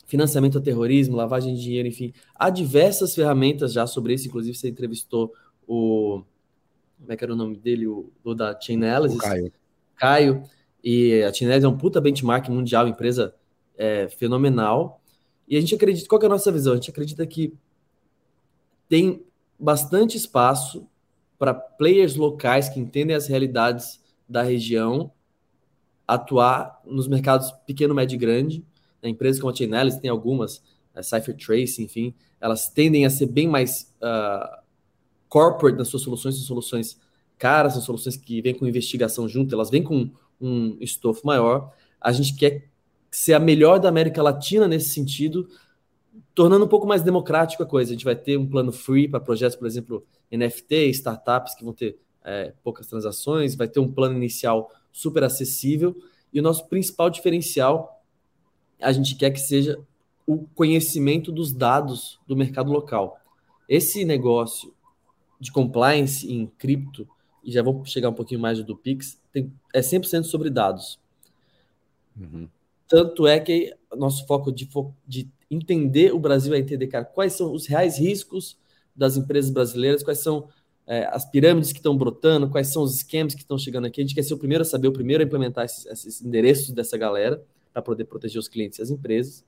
[0.06, 2.12] financiamento ao terrorismo, lavagem de dinheiro, enfim.
[2.34, 5.32] Há diversas ferramentas já sobre isso, inclusive você entrevistou
[5.66, 6.22] o.
[6.98, 7.86] Como é que era o nome dele?
[7.86, 9.18] O, o da Chainalysis.
[9.18, 9.52] O Caio.
[9.96, 10.42] Caio.
[10.82, 13.34] E a Chainalysis é um puta benchmark mundial, empresa
[13.76, 15.00] é, fenomenal.
[15.46, 16.72] E a gente acredita, qual é a nossa visão?
[16.72, 17.54] A gente acredita que
[18.88, 19.24] tem
[19.58, 20.86] bastante espaço
[21.38, 25.12] para players locais que entendem as realidades da região
[26.06, 28.64] atuar nos mercados pequeno, médio e grande.
[29.02, 30.62] A empresa como a Chainalysis tem algumas,
[30.94, 34.62] a Cypher Trace, enfim, elas tendem a ser bem mais uh,
[35.28, 36.98] corporate nas suas soluções, são soluções
[37.38, 41.72] caras, são soluções que vêm com investigação junto, elas vêm com um estofo maior.
[42.00, 42.68] A gente quer
[43.10, 45.48] ser a melhor da América Latina nesse sentido,
[46.34, 47.92] tornando um pouco mais democrático a coisa.
[47.92, 51.72] A gente vai ter um plano free para projetos, por exemplo, NFT, startups que vão
[51.72, 55.96] ter é, poucas transações, vai ter um plano inicial super acessível.
[56.32, 58.02] E o nosso principal diferencial,
[58.80, 59.78] a gente quer que seja
[60.26, 63.18] o conhecimento dos dados do mercado local.
[63.68, 64.74] Esse negócio
[65.38, 67.06] de compliance em cripto,
[67.42, 70.98] e já vou chegar um pouquinho mais do Pix, tem, é 100% sobre dados.
[72.18, 72.48] Uhum.
[72.88, 74.68] Tanto é que nosso foco de,
[75.06, 78.56] de entender o Brasil é entender, cara, quais são os reais riscos
[78.94, 80.48] das empresas brasileiras, quais são
[80.86, 84.00] é, as pirâmides que estão brotando, quais são os scams que estão chegando aqui.
[84.00, 86.70] A gente quer ser o primeiro a saber, o primeiro a implementar esses, esses endereços
[86.70, 89.44] dessa galera para poder proteger os clientes e as empresas.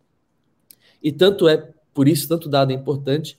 [1.03, 3.39] E tanto é por isso, tanto dado é importante,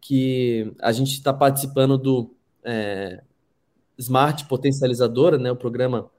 [0.00, 3.22] que a gente está participando do é,
[3.96, 6.10] Smart Potencializadora, né, o programa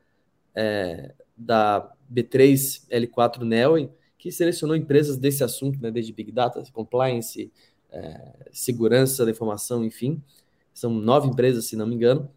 [0.56, 3.90] é, da B3L4 Nelway,
[4.26, 7.52] que selecionou empresas desse assunto, né, desde Big Data, Compliance,
[7.92, 10.20] é, segurança da informação, enfim.
[10.74, 12.28] São nove empresas, se não me engano.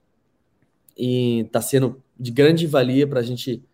[0.94, 3.64] E está sendo de grande valia para a gente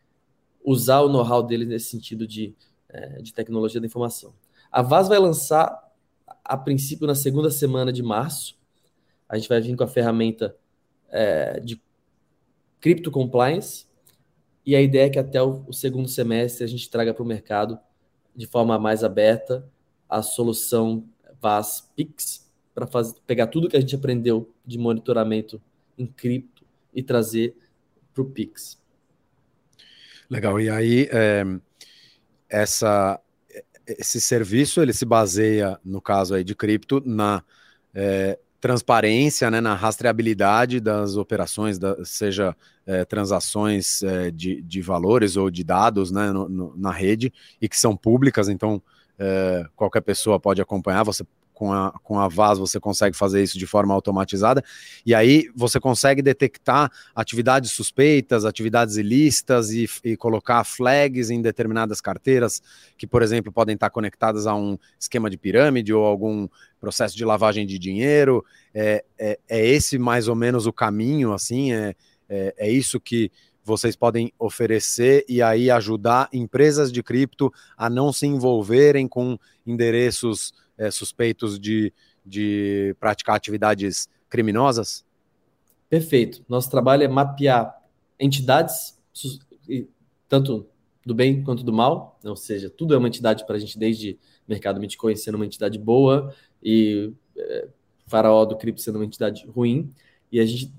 [0.64, 2.54] usar o know-how deles nesse sentido de,
[2.88, 4.32] é, de tecnologia da informação.
[4.70, 5.92] A Vaz vai lançar,
[6.44, 8.56] a princípio, na segunda semana de março.
[9.28, 10.56] A gente vai vir com a ferramenta
[11.10, 11.82] é, de
[12.80, 13.86] Crypto Compliance,
[14.64, 17.26] e a ideia é que até o, o segundo semestre a gente traga para o
[17.26, 17.76] mercado
[18.34, 19.68] de forma mais aberta
[20.08, 21.04] a solução
[21.40, 22.88] VAS Pix para
[23.26, 25.60] pegar tudo que a gente aprendeu de monitoramento
[25.96, 27.56] em cripto e trazer
[28.12, 28.80] para o Pix.
[30.28, 30.60] Legal.
[30.60, 31.44] E aí é,
[32.48, 33.20] essa
[33.86, 37.44] esse serviço ele se baseia no caso aí de cripto na
[37.92, 45.36] é, transparência, né, na rastreabilidade das operações, da, seja é, transações é, de, de valores
[45.36, 48.80] ou de dados né, no, no, na rede e que são públicas, então
[49.18, 51.22] é, qualquer pessoa pode acompanhar, você
[51.54, 54.62] com a, com a VAS você consegue fazer isso de forma automatizada,
[55.06, 62.00] e aí você consegue detectar atividades suspeitas, atividades ilícitas e, e, colocar flags em determinadas
[62.00, 62.60] carteiras
[62.98, 66.48] que, por exemplo, podem estar conectadas a um esquema de pirâmide ou algum
[66.80, 68.44] processo de lavagem de dinheiro.
[68.74, 71.94] É, é, é esse mais ou menos o caminho, assim, é,
[72.28, 73.30] é, é isso que
[73.64, 80.52] vocês podem oferecer e aí ajudar empresas de cripto a não se envolverem com endereços
[80.76, 81.92] é, suspeitos de,
[82.24, 85.04] de praticar atividades criminosas?
[85.88, 86.44] Perfeito.
[86.48, 87.80] Nosso trabalho é mapear
[88.18, 88.98] entidades,
[90.28, 90.66] tanto
[91.04, 94.18] do bem quanto do mal, ou seja, tudo é uma entidade para a gente, desde
[94.48, 97.68] mercado Bitcoin sendo uma entidade boa e é,
[98.06, 99.92] faraó do cripto sendo uma entidade ruim,
[100.32, 100.72] e a gente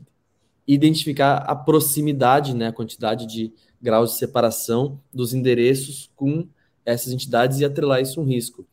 [0.67, 6.47] identificar a proximidade, né, a quantidade de graus de separação dos endereços com
[6.83, 8.65] essas entidades e atrelar isso a um risco.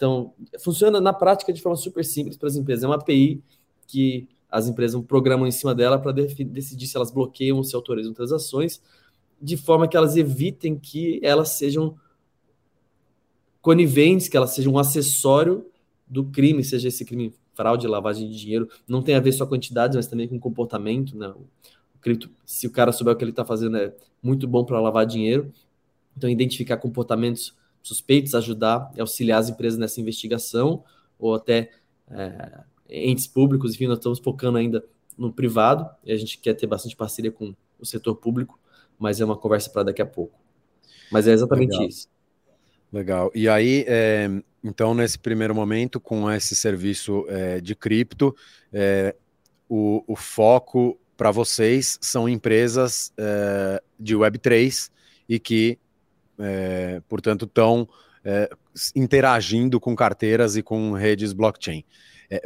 [0.00, 2.82] Então, funciona na prática de forma super simples para as empresas.
[2.82, 3.44] É uma API
[3.86, 8.14] que as empresas programam em cima dela para decidir se elas bloqueiam ou se autorizam
[8.14, 8.80] transações,
[9.38, 11.98] de forma que elas evitem que elas sejam
[13.60, 15.66] coniventes, que elas sejam um acessório
[16.08, 19.50] do crime, seja esse crime fraude, lavagem de dinheiro, não tem a ver só com
[19.50, 21.28] quantidades, mas também com comportamento, né?
[21.28, 24.80] O cripto, se o cara souber o que ele está fazendo, é muito bom para
[24.80, 25.52] lavar dinheiro.
[26.16, 30.84] Então, identificar comportamentos suspeitos, ajudar e auxiliar as empresas nessa investigação,
[31.18, 31.70] ou até
[32.10, 34.84] é, entes públicos, enfim, nós estamos focando ainda
[35.16, 38.58] no privado, e a gente quer ter bastante parceria com o setor público,
[38.98, 40.38] mas é uma conversa para daqui a pouco.
[41.10, 41.88] Mas é exatamente Legal.
[41.88, 42.08] isso.
[42.92, 43.30] Legal.
[43.34, 44.28] E aí, é,
[44.62, 48.34] então, nesse primeiro momento, com esse serviço é, de cripto,
[48.72, 49.14] é,
[49.68, 54.90] o, o, foco para vocês são empresas é, de Web3
[55.28, 55.78] e que,
[56.40, 57.88] é, portanto, estão
[58.24, 58.50] é,
[58.94, 61.84] interagindo com carteiras e com redes blockchain.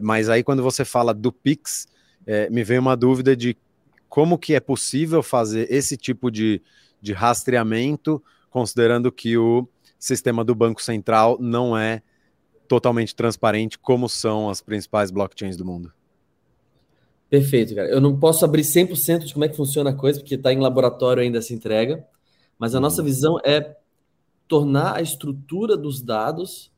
[0.02, 1.86] mas aí, quando você fala do Pix,
[2.50, 3.56] me vem uma dúvida de
[4.08, 6.62] como que é possível fazer esse tipo de,
[7.02, 12.00] de rastreamento, considerando que o sistema do Banco Central não é
[12.68, 15.92] totalmente transparente, como são as principais blockchains do mundo.
[17.28, 17.88] Perfeito, cara.
[17.88, 20.60] Eu não posso abrir 100% de como é que funciona a coisa, porque está em
[20.60, 22.06] laboratório ainda essa entrega,
[22.58, 23.06] mas a nossa uhum.
[23.06, 23.74] visão é
[24.54, 26.70] tornar a estrutura dos dados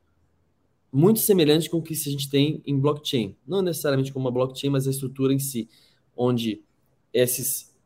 [0.90, 3.36] muito semelhante com o que a gente tem em blockchain.
[3.46, 5.68] Não necessariamente como uma blockchain, mas a estrutura em si,
[6.16, 6.64] onde
[7.12, 7.76] esses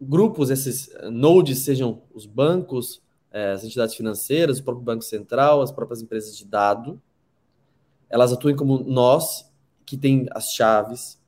[0.00, 5.70] grupos, esses nodes, sejam os bancos, é, as entidades financeiras, o próprio Banco Central, as
[5.70, 6.98] próprias empresas de dado,
[8.08, 9.52] elas atuem como nós,
[9.84, 11.20] que tem as chaves,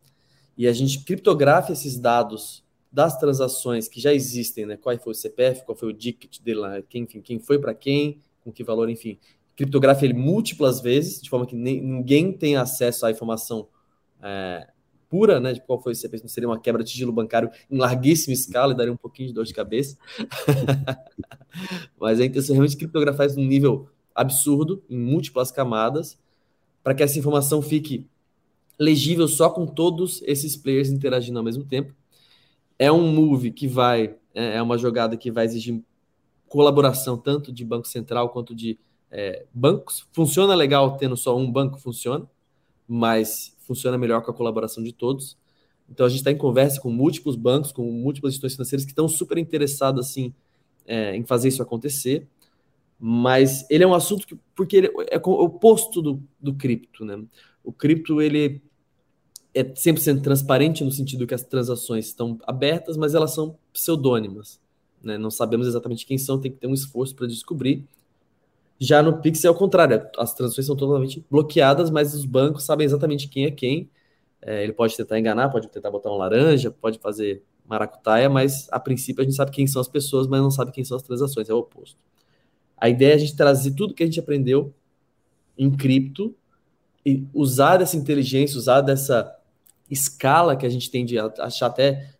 [0.57, 4.77] e a gente criptografa esses dados das transações que já existem, né?
[4.77, 7.75] Qual foi o CPF, qual foi o DICT dele lá, quem, enfim, quem foi para
[7.75, 9.19] quem, com que valor, enfim.
[9.57, 13.67] Criptografa ele múltiplas vezes, de forma que nem, ninguém tem acesso à informação
[14.23, 14.69] é,
[15.09, 17.79] pura, né, de qual foi o CPF, não seria uma quebra de sigilo bancário em
[17.79, 19.97] larguíssima escala e daria um pouquinho de dor de cabeça.
[21.99, 26.19] Mas a intenção é realmente criptografar isso num nível absurdo, em múltiplas camadas,
[26.83, 28.07] para que essa informação fique
[28.79, 31.95] legível só com todos esses players interagindo ao mesmo tempo.
[32.83, 35.81] É um move que vai, é, é uma jogada que vai exigir
[36.49, 38.77] colaboração tanto de Banco Central quanto de
[39.09, 40.05] é, bancos.
[40.11, 42.29] Funciona legal tendo só um banco, funciona,
[42.89, 45.39] mas funciona melhor com a colaboração de todos.
[45.89, 49.07] Então a gente está em conversa com múltiplos bancos, com múltiplas instituições financeiras que estão
[49.07, 50.35] super interessadas assim
[50.85, 52.27] é, em fazer isso acontecer.
[52.99, 57.23] Mas ele é um assunto que, porque ele é o oposto do, do cripto, né?
[57.63, 58.61] O cripto ele
[59.55, 64.61] é 100% transparente no sentido que as transações estão abertas, mas elas são pseudônimas.
[65.03, 65.19] Né?
[65.19, 67.85] Não sabemos exatamente quem são, tem que ter um esforço para descobrir.
[68.79, 72.85] Já no Pix é o contrário, as transações são totalmente bloqueadas, mas os bancos sabem
[72.85, 73.89] exatamente quem é quem.
[74.41, 78.81] É, ele pode tentar enganar, pode tentar botar um laranja, pode fazer maracutaia, mas a
[78.81, 81.49] princípio a gente sabe quem são as pessoas, mas não sabe quem são as transações,
[81.49, 81.97] é o oposto.
[82.77, 84.75] A ideia é a gente trazer tudo que a gente aprendeu
[85.57, 86.35] em cripto
[87.07, 89.33] e usar dessa inteligência, usar dessa
[89.93, 92.11] escala que a gente tem de achar até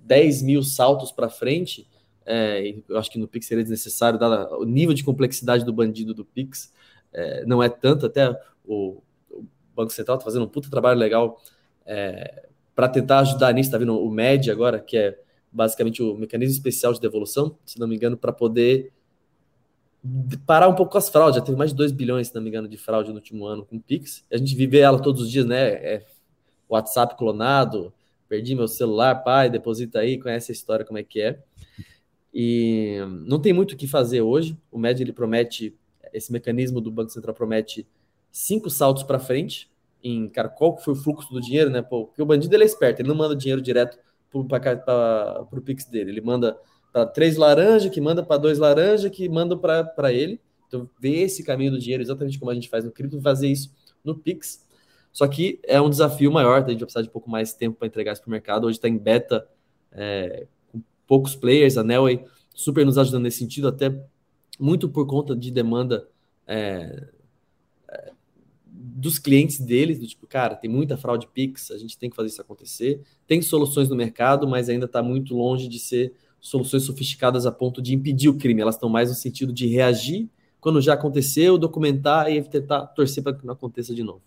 [0.00, 1.88] 10 mil saltos para frente
[2.26, 6.14] é, eu acho que no Pix seria desnecessário, dado o nível de complexidade do bandido
[6.14, 6.72] do Pix,
[7.12, 8.30] é, não é tanto, até
[8.64, 11.40] o, o Banco Central está fazendo um puta trabalho legal
[11.84, 15.18] é, para tentar ajudar nisso, está vendo o MED agora, que é
[15.50, 18.92] basicamente o mecanismo especial de devolução, se não me engano, para poder
[20.46, 21.34] parar um pouco com as fraudes.
[21.34, 23.66] Já teve mais de 2 bilhões, se não me engano, de fraude no último ano
[23.66, 24.24] com o Pix.
[24.32, 25.68] A gente vive ela todos os dias, né?
[25.68, 26.06] É
[26.74, 27.92] WhatsApp clonado,
[28.28, 31.42] perdi meu celular, pai, deposita aí, conhece a história como é que é.
[32.32, 34.56] E não tem muito o que fazer hoje.
[34.70, 35.76] O MED ele promete,
[36.12, 37.86] esse mecanismo do Banco Central promete
[38.30, 39.70] cinco saltos para frente
[40.02, 41.82] em cara, qual foi o fluxo do dinheiro, né?
[41.82, 43.98] Porque o bandido ele é esperto, ele não manda dinheiro direto
[44.30, 46.56] para o Pix dele, ele manda
[46.92, 50.40] para três laranjas, que manda para dois laranjas, que manda para ele.
[50.66, 53.74] Então, ver esse caminho do dinheiro, exatamente como a gente faz no cripto, fazer isso
[54.04, 54.66] no Pix.
[55.12, 57.76] Só que é um desafio maior, a gente vai precisar de um pouco mais tempo
[57.76, 58.66] para entregar isso para o mercado.
[58.66, 59.46] Hoje está em beta
[59.92, 60.46] é,
[61.06, 63.92] poucos players, a Nelway super nos ajudando nesse sentido, até
[64.58, 66.08] muito por conta de demanda
[66.46, 67.08] é,
[67.88, 68.12] é,
[68.66, 72.28] dos clientes deles, do tipo, cara, tem muita fraude Pix, a gente tem que fazer
[72.28, 73.00] isso acontecer.
[73.26, 77.82] Tem soluções no mercado, mas ainda está muito longe de ser soluções sofisticadas a ponto
[77.82, 80.28] de impedir o crime, elas estão mais no sentido de reagir
[80.60, 84.22] quando já aconteceu, documentar e tentar torcer para que não aconteça de novo.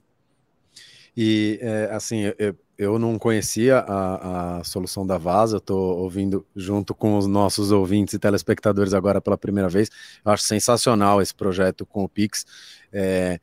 [1.16, 6.96] E, é, assim, eu, eu não conhecia a, a solução da Vaza, estou ouvindo junto
[6.96, 9.90] com os nossos ouvintes e telespectadores agora pela primeira vez.
[10.26, 12.46] Eu acho sensacional esse projeto com o Pix.
[12.92, 13.40] É,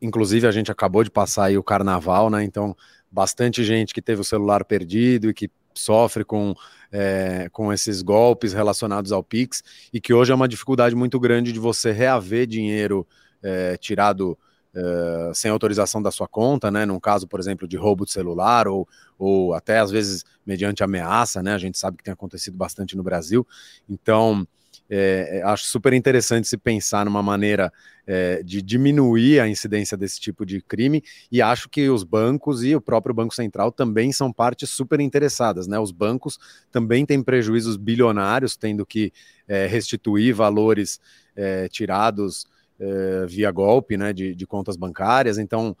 [0.00, 2.42] inclusive, a gente acabou de passar aí o carnaval, né?
[2.44, 2.74] Então,
[3.10, 6.54] bastante gente que teve o celular perdido e que sofre com,
[6.90, 11.52] é, com esses golpes relacionados ao Pix e que hoje é uma dificuldade muito grande
[11.52, 13.06] de você reaver dinheiro
[13.42, 14.38] é, tirado
[14.74, 16.86] é, sem autorização da sua conta, né?
[16.86, 21.42] Num caso, por exemplo, de roubo de celular ou, ou até às vezes mediante ameaça,
[21.42, 21.54] né?
[21.54, 23.46] A gente sabe que tem acontecido bastante no Brasil.
[23.88, 24.46] Então,
[24.94, 27.72] é, é, acho super interessante se pensar numa maneira
[28.06, 32.74] é, de diminuir a incidência desse tipo de crime, e acho que os bancos e
[32.74, 35.78] o próprio Banco Central também são partes super interessadas, né?
[35.78, 36.38] Os bancos
[36.70, 39.12] também têm prejuízos bilionários, tendo que
[39.48, 41.00] é, restituir valores
[41.34, 42.46] é, tirados
[42.82, 44.12] é, via golpe, né?
[44.12, 45.76] De, de, contas bancárias, então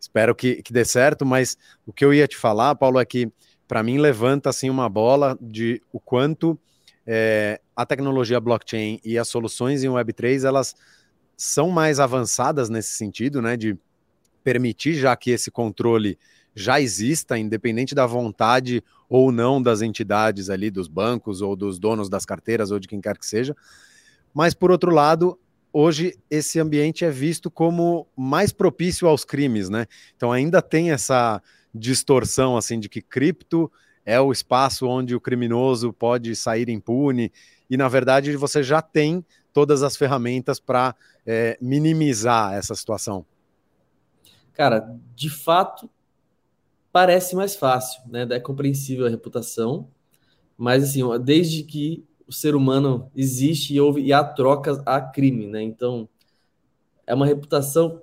[0.00, 3.30] espero que, que dê certo, mas o que eu ia te falar, Paulo, é que
[3.68, 6.58] para mim levanta assim uma bola de o quanto
[7.06, 10.74] é, a tecnologia blockchain e as soluções em Web3, elas
[11.36, 13.76] são mais avançadas nesse sentido, né, de
[14.42, 16.18] permitir já que esse controle
[16.54, 22.08] já exista, independente da vontade ou não das entidades ali, dos bancos ou dos donos
[22.08, 23.56] das carteiras ou de quem quer que seja.
[24.34, 25.38] Mas, por outro lado,
[25.72, 29.86] hoje esse ambiente é visto como mais propício aos crimes, né?
[30.16, 31.42] Então ainda tem essa
[31.74, 33.70] distorção assim de que cripto
[34.04, 37.32] é o espaço onde o criminoso pode sair impune,
[37.68, 40.94] e na verdade você já tem todas as ferramentas para
[41.26, 43.24] é, minimizar essa situação.
[44.52, 45.88] Cara, de fato,
[46.92, 48.26] parece mais fácil, né?
[48.30, 49.88] É compreensível a reputação,
[50.56, 55.48] mas assim, desde que o ser humano existe e houve e há trocas a crime,
[55.48, 55.60] né?
[55.60, 56.08] Então
[57.04, 58.00] é uma reputação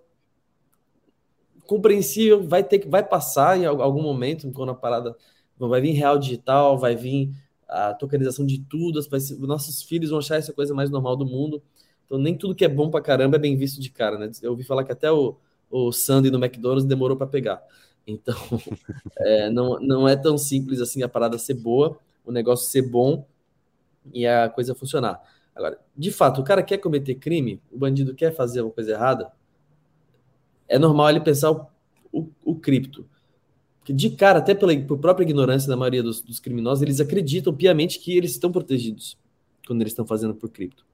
[1.66, 5.16] compreensível, vai ter que vai passar em algum momento quando a parada
[5.58, 7.32] vai vir real digital, vai vir
[7.70, 11.64] a tokenização de tudo, ser, nossos filhos vão achar essa coisa mais normal do mundo.
[12.06, 14.30] Então, nem tudo que é bom pra caramba é bem visto de cara, né?
[14.42, 15.38] Eu ouvi falar que até o,
[15.70, 17.64] o Sandy no McDonald's demorou para pegar.
[18.06, 18.36] Então,
[19.20, 23.26] é, não, não é tão simples assim a parada ser boa, o negócio ser bom
[24.14, 25.22] e a coisa funcionar.
[25.56, 29.32] Agora, de fato, o cara quer cometer crime, o bandido quer fazer uma coisa errada,
[30.68, 31.68] é normal ele pensar o,
[32.12, 33.08] o, o cripto
[33.88, 37.56] que de cara, até pela por própria ignorância da maioria dos, dos, criminosos, eles acreditam
[37.56, 39.18] piamente que eles estão protegidos
[39.66, 40.86] quando eles estão fazendo por cripto.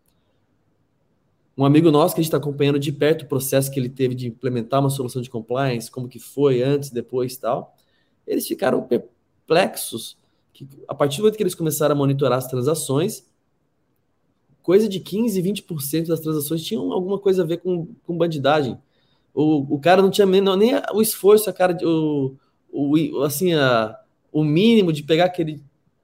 [1.58, 4.14] Um amigo nosso que a gente está acompanhando de perto o processo que ele teve
[4.14, 7.76] de implementar uma solução de compliance, como que foi antes, depois tal,
[8.28, 10.16] eles ficaram perplexos
[10.54, 13.26] que a partir do momento que eles começaram a monitorar as transações,
[14.62, 18.78] coisa de 15, 20% das transações tinham alguma coisa a ver com, com bandidagem.
[19.34, 22.36] O, o cara não tinha nem, nem o esforço, a cara de, o,
[22.72, 24.00] o, assim, a,
[24.32, 25.62] o mínimo de pegar aquele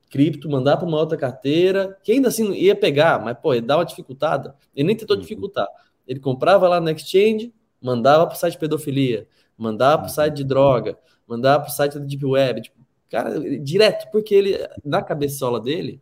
[0.09, 3.77] cripto, mandar para uma outra carteira, que ainda assim ia pegar, mas pô, ia dar
[3.77, 4.55] uma dificultada.
[4.75, 5.21] Ele nem tentou uhum.
[5.21, 5.67] dificultar.
[6.07, 10.35] Ele comprava lá no exchange, mandava para o site de pedofilia, mandava para o site
[10.35, 10.97] de droga,
[11.27, 12.78] mandava para o site da Deep Web, tipo,
[13.09, 16.01] cara, direto, porque ele, na cabeçola dele,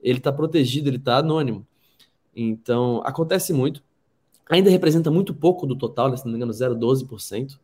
[0.00, 1.66] ele está protegido, ele está anônimo.
[2.34, 3.82] Então, acontece muito.
[4.48, 7.58] Ainda representa muito pouco do total, né, se não me engano, 0,12%.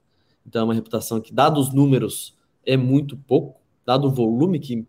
[0.46, 4.86] Então, é uma reputação que, dados os números, é muito pouco, dado o volume que,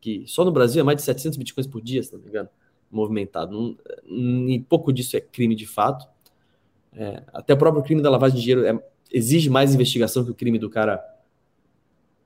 [0.00, 2.48] que só no Brasil é mais de 700 bitcoins por dia, se não me engano,
[2.90, 3.76] movimentado.
[4.06, 6.06] e pouco disso é crime de fato.
[6.94, 10.34] É, até o próprio crime da lavagem de dinheiro é, exige mais investigação que o
[10.34, 11.02] crime do cara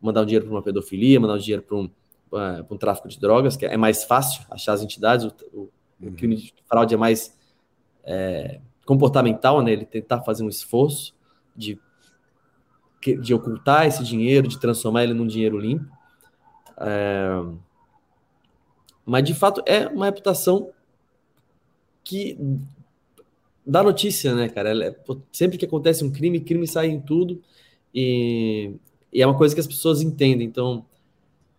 [0.06, 1.84] mandar o dinheiro para uma pedofilia, mandar o dinheiro para um,
[2.32, 5.26] uh, um tráfico de drogas, que é mais fácil achar as entidades.
[5.26, 5.60] O, o,
[6.00, 6.08] uhum.
[6.08, 7.36] o crime de fraude é mais
[8.04, 9.72] é, comportamental, né?
[9.72, 11.14] Ele tentar fazer um esforço
[11.54, 11.78] de
[13.14, 15.86] de ocultar esse dinheiro, de transformar ele num dinheiro limpo.
[16.78, 17.28] É...
[19.04, 20.72] Mas, de fato, é uma reputação
[22.02, 22.36] que
[23.64, 24.88] dá notícia, né, cara?
[24.88, 24.96] É...
[25.30, 27.40] sempre que acontece um crime, crime sai em tudo.
[27.94, 28.74] E...
[29.12, 30.46] e é uma coisa que as pessoas entendem.
[30.46, 30.84] Então,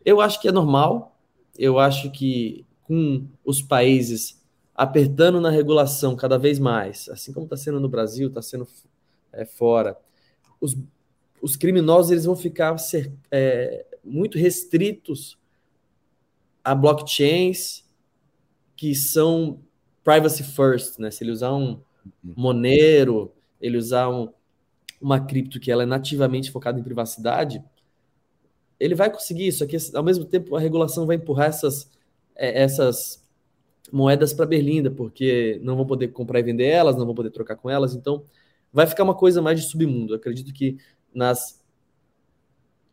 [0.06, 1.18] eu acho que é normal.
[1.58, 4.42] Eu acho que com os países
[4.74, 8.68] apertando na regulação cada vez mais, assim como está sendo no Brasil, está sendo
[9.34, 9.98] é, fora,
[10.62, 10.78] os,
[11.42, 15.38] os criminosos eles vão ficar ser, é, muito restritos
[16.64, 17.84] a blockchains
[18.76, 19.60] que são
[20.04, 21.10] privacy first, né?
[21.10, 21.82] Se ele usar um
[22.24, 24.30] Monero, ele usar um,
[25.00, 27.64] uma cripto que ela é nativamente focada em privacidade,
[28.80, 29.78] ele vai conseguir isso aqui.
[29.94, 31.90] Ao mesmo tempo, a regulação vai empurrar essas,
[32.36, 33.26] é, essas
[33.92, 37.56] moedas para Berlinda, porque não vão poder comprar e vender elas, não vão poder trocar
[37.56, 38.24] com elas, então
[38.72, 40.14] vai ficar uma coisa mais de submundo.
[40.14, 40.78] Eu acredito que
[41.14, 41.66] nas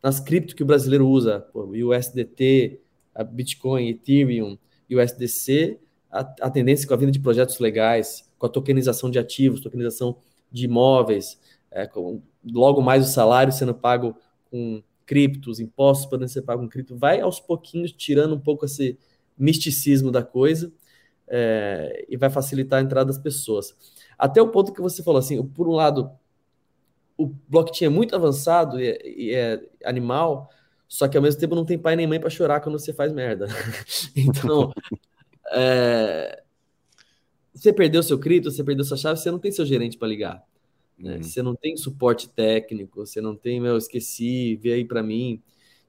[0.03, 2.79] nas cripto que o brasileiro usa, pô, USDT,
[3.15, 4.59] a Bitcoin, Ethereum,
[4.91, 5.81] USDC,
[6.11, 10.19] a, a tendência com a vinda de projetos legais, com a tokenização de ativos, tokenização
[10.53, 11.41] de imóveis,
[11.75, 14.17] é, com, logo mais o salário sendo pago
[14.49, 18.97] com criptos, impostos podendo ser pagos com cripto, vai aos pouquinhos tirando um pouco esse
[19.37, 20.73] misticismo da coisa
[21.27, 23.77] é, e vai facilitar a entrada das pessoas.
[24.17, 26.11] Até o ponto que você falou assim, por um lado,
[27.19, 30.49] o blockchain é muito avançado e é, e é animal,
[30.87, 33.13] só que ao mesmo tempo não tem pai nem mãe para chorar quando você faz
[33.13, 33.49] merda.
[34.15, 34.73] então,
[35.51, 36.41] é,
[37.53, 40.54] você perdeu seu cripto, você perdeu sua chave, você não tem seu gerente para ligar.
[40.99, 41.17] Né?
[41.17, 41.23] Uhum.
[41.23, 45.43] Você não tem suporte técnico, você não tem, meu, esqueci, vê aí para mim.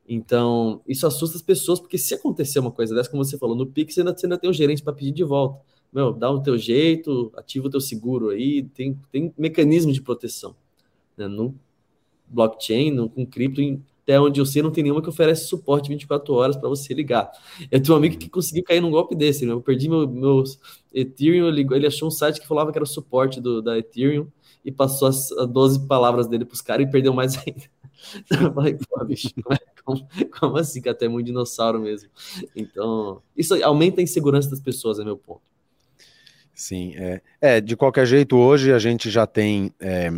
[0.08, 3.66] Então, isso assusta as pessoas, porque se acontecer uma coisa dessa, como você falou, no
[3.66, 5.60] Pix você ainda, você ainda tem um gerente para pedir de volta.
[5.92, 10.56] Meu, dá o teu jeito, ativa o teu seguro aí, tem, tem mecanismo de proteção.
[11.18, 11.28] Né?
[11.28, 11.56] No
[12.28, 13.62] blockchain, no, com cripto,
[14.04, 17.32] até onde eu sei, não tem nenhuma que oferece suporte 24 horas para você ligar.
[17.72, 19.54] Eu tenho um amigo que conseguiu cair num golpe desse, né?
[19.54, 20.60] eu perdi meu, meus
[20.94, 24.28] Ethereum, ele achou um site que falava que era o suporte do, da Ethereum
[24.66, 27.64] e passou as, as 12 palavras dele para os caras e perdeu mais ainda.
[28.30, 29.30] Eu falei, pô, bicho,
[29.86, 30.08] como,
[30.40, 30.82] como assim?
[30.82, 32.10] Que até é muito dinossauro mesmo.
[32.56, 35.42] Então, isso aumenta a insegurança das pessoas, é meu ponto.
[36.54, 40.10] Sim, é, é de qualquer jeito, hoje a gente já tem é,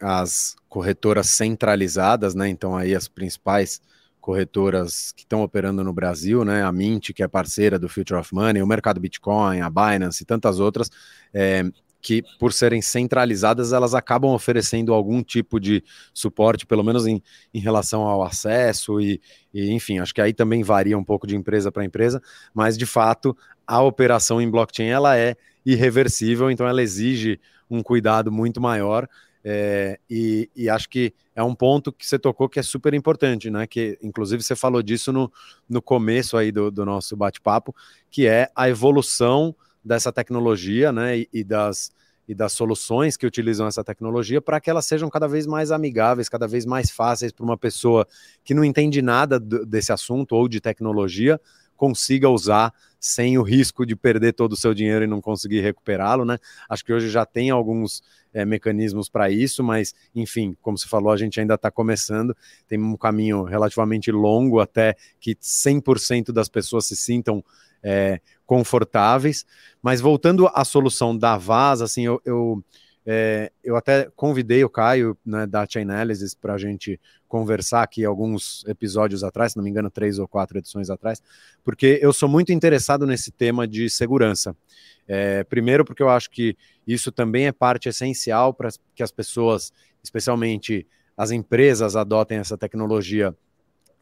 [0.00, 2.48] as corretoras centralizadas, né?
[2.48, 3.80] Então aí as principais
[4.20, 6.64] corretoras que estão operando no Brasil, né?
[6.64, 10.26] A Mint, que é parceira do Future of Money, o mercado Bitcoin, a Binance e
[10.26, 10.90] tantas outras,
[11.32, 11.62] é,
[12.04, 15.82] que por serem centralizadas, elas acabam oferecendo algum tipo de
[16.12, 19.22] suporte, pelo menos em, em relação ao acesso e,
[19.54, 22.20] e, enfim, acho que aí também varia um pouco de empresa para empresa,
[22.52, 23.34] mas de fato
[23.66, 25.34] a operação em blockchain ela é
[25.64, 27.40] irreversível, então ela exige
[27.70, 29.08] um cuidado muito maior
[29.42, 33.50] é, e, e, acho que é um ponto que você tocou que é super importante,
[33.50, 33.66] né?
[33.66, 35.30] Que inclusive você falou disso no,
[35.68, 37.74] no começo aí do, do nosso bate-papo,
[38.10, 39.54] que é a evolução
[39.84, 41.18] dessa tecnologia, né?
[41.18, 41.92] E, e, das,
[42.26, 46.28] e das soluções que utilizam essa tecnologia para que elas sejam cada vez mais amigáveis,
[46.28, 48.06] cada vez mais fáceis para uma pessoa
[48.42, 51.40] que não entende nada desse assunto ou de tecnologia
[51.76, 52.72] consiga usar
[53.04, 56.38] sem o risco de perder todo o seu dinheiro e não conseguir recuperá-lo, né?
[56.66, 58.02] Acho que hoje já tem alguns
[58.32, 62.34] é, mecanismos para isso, mas enfim, como você falou, a gente ainda está começando,
[62.66, 67.44] tem um caminho relativamente longo até que 100% das pessoas se sintam
[67.82, 69.44] é, confortáveis.
[69.82, 72.64] Mas voltando à solução da Vaz, assim, eu, eu
[73.06, 76.98] é, eu até convidei o Caio né, da Chainalysis para a gente
[77.28, 81.22] conversar aqui alguns episódios atrás, se não me engano, três ou quatro edições atrás,
[81.62, 84.56] porque eu sou muito interessado nesse tema de segurança.
[85.06, 89.72] É, primeiro, porque eu acho que isso também é parte essencial para que as pessoas,
[90.02, 90.86] especialmente
[91.16, 93.36] as empresas, adotem essa tecnologia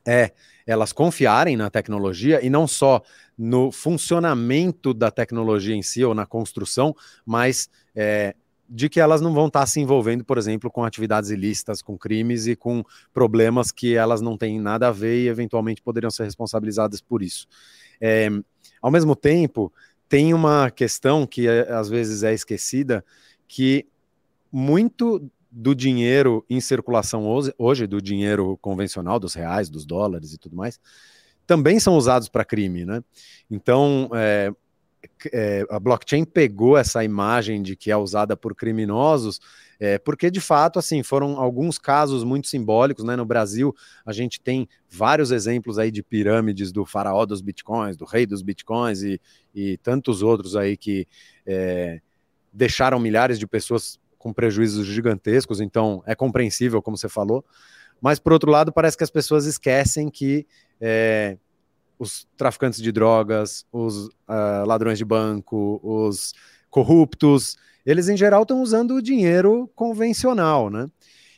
[0.06, 0.32] é
[0.66, 3.02] elas confiarem na tecnologia e não só
[3.36, 6.94] no funcionamento da tecnologia em si ou na construção,
[7.26, 8.34] mas é,
[8.74, 12.46] de que elas não vão estar se envolvendo, por exemplo, com atividades ilícitas, com crimes
[12.46, 16.98] e com problemas que elas não têm nada a ver e eventualmente poderiam ser responsabilizadas
[17.02, 17.46] por isso.
[18.00, 18.30] É,
[18.80, 19.70] ao mesmo tempo,
[20.08, 23.04] tem uma questão que é, às vezes é esquecida,
[23.46, 23.86] que
[24.50, 30.38] muito do dinheiro em circulação hoje, hoje, do dinheiro convencional, dos reais, dos dólares e
[30.38, 30.80] tudo mais,
[31.46, 33.04] também são usados para crime, né?
[33.50, 34.50] Então, é,
[35.32, 39.40] é, a blockchain pegou essa imagem de que é usada por criminosos,
[39.78, 43.16] é, porque de fato, assim, foram alguns casos muito simbólicos, né?
[43.16, 43.74] No Brasil,
[44.06, 48.42] a gente tem vários exemplos aí de pirâmides do faraó dos bitcoins, do rei dos
[48.42, 49.20] bitcoins e,
[49.54, 51.06] e tantos outros aí que
[51.46, 52.00] é,
[52.52, 57.44] deixaram milhares de pessoas com prejuízos gigantescos, então é compreensível, como você falou.
[58.00, 60.46] Mas, por outro lado, parece que as pessoas esquecem que
[60.80, 61.38] é,
[61.98, 66.34] os traficantes de drogas, os uh, ladrões de banco, os
[66.70, 70.88] corruptos, eles em geral estão usando o dinheiro convencional, né?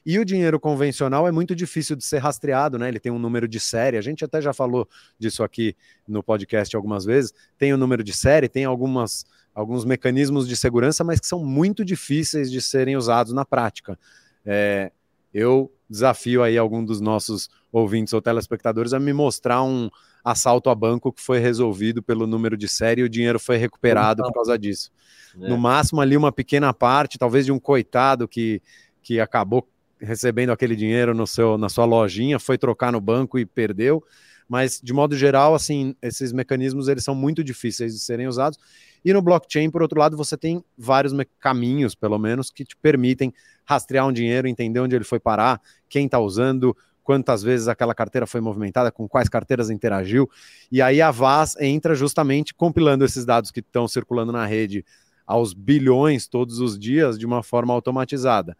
[0.07, 2.89] E o dinheiro convencional é muito difícil de ser rastreado, né?
[2.89, 3.97] Ele tem um número de série.
[3.97, 4.87] A gente até já falou
[5.19, 5.75] disso aqui
[6.07, 7.33] no podcast algumas vezes.
[7.57, 9.25] Tem o um número de série, tem algumas,
[9.55, 13.99] alguns mecanismos de segurança, mas que são muito difíceis de serem usados na prática.
[14.45, 14.93] É,
[15.33, 19.89] eu desafio aí algum dos nossos ouvintes ou telespectadores a me mostrar um
[20.25, 24.23] assalto a banco que foi resolvido pelo número de série e o dinheiro foi recuperado
[24.23, 24.91] por causa disso.
[25.39, 25.49] É.
[25.49, 28.63] No máximo ali uma pequena parte, talvez de um coitado que,
[29.03, 29.69] que acabou
[30.01, 34.03] recebendo aquele dinheiro no seu, na sua lojinha, foi trocar no banco e perdeu,
[34.49, 38.59] mas de modo geral, assim, esses mecanismos eles são muito difíceis de serem usados.
[39.05, 43.33] E no blockchain, por outro lado, você tem vários caminhos, pelo menos, que te permitem
[43.65, 48.27] rastrear um dinheiro, entender onde ele foi parar, quem está usando, quantas vezes aquela carteira
[48.27, 50.29] foi movimentada, com quais carteiras interagiu.
[50.73, 54.85] E aí a VAS entra justamente compilando esses dados que estão circulando na rede
[55.27, 58.57] aos bilhões todos os dias de uma forma automatizada.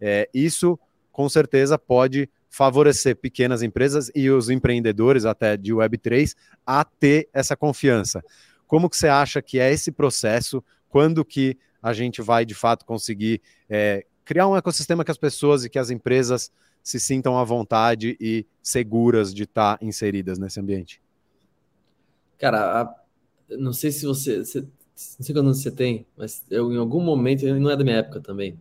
[0.00, 0.78] É, isso,
[1.12, 6.34] com certeza, pode favorecer pequenas empresas e os empreendedores até de Web3
[6.64, 8.22] a ter essa confiança.
[8.66, 10.62] Como que você acha que é esse processo?
[10.88, 15.64] Quando que a gente vai, de fato, conseguir é, criar um ecossistema que as pessoas
[15.64, 16.50] e que as empresas
[16.88, 21.02] se sintam à vontade e seguras de estar inseridas nesse ambiente?
[22.38, 22.94] Cara, a,
[23.58, 27.44] não sei se você, você, não sei quando você tem, mas eu em algum momento,
[27.44, 28.58] não é da minha época também,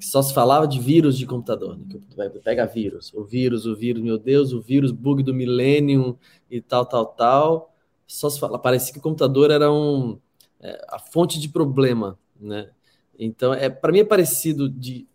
[0.00, 1.84] só se falava de vírus de computador, né?
[2.30, 6.18] que pega vírus, o vírus, o vírus, meu Deus, o vírus, bug do milênio
[6.50, 7.74] e tal, tal, tal.
[8.06, 10.18] Só se fala, parecia que o computador era um,
[10.58, 12.70] é, a fonte de problema, né?
[13.18, 15.06] Então, é, para mim é parecido de,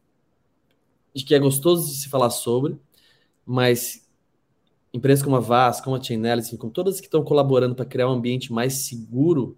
[1.14, 2.78] de que é gostoso de se falar sobre,
[3.46, 4.08] mas
[4.94, 8.14] empresas como a VAS, como a Chainalysis, como todas que estão colaborando para criar um
[8.14, 9.58] ambiente mais seguro,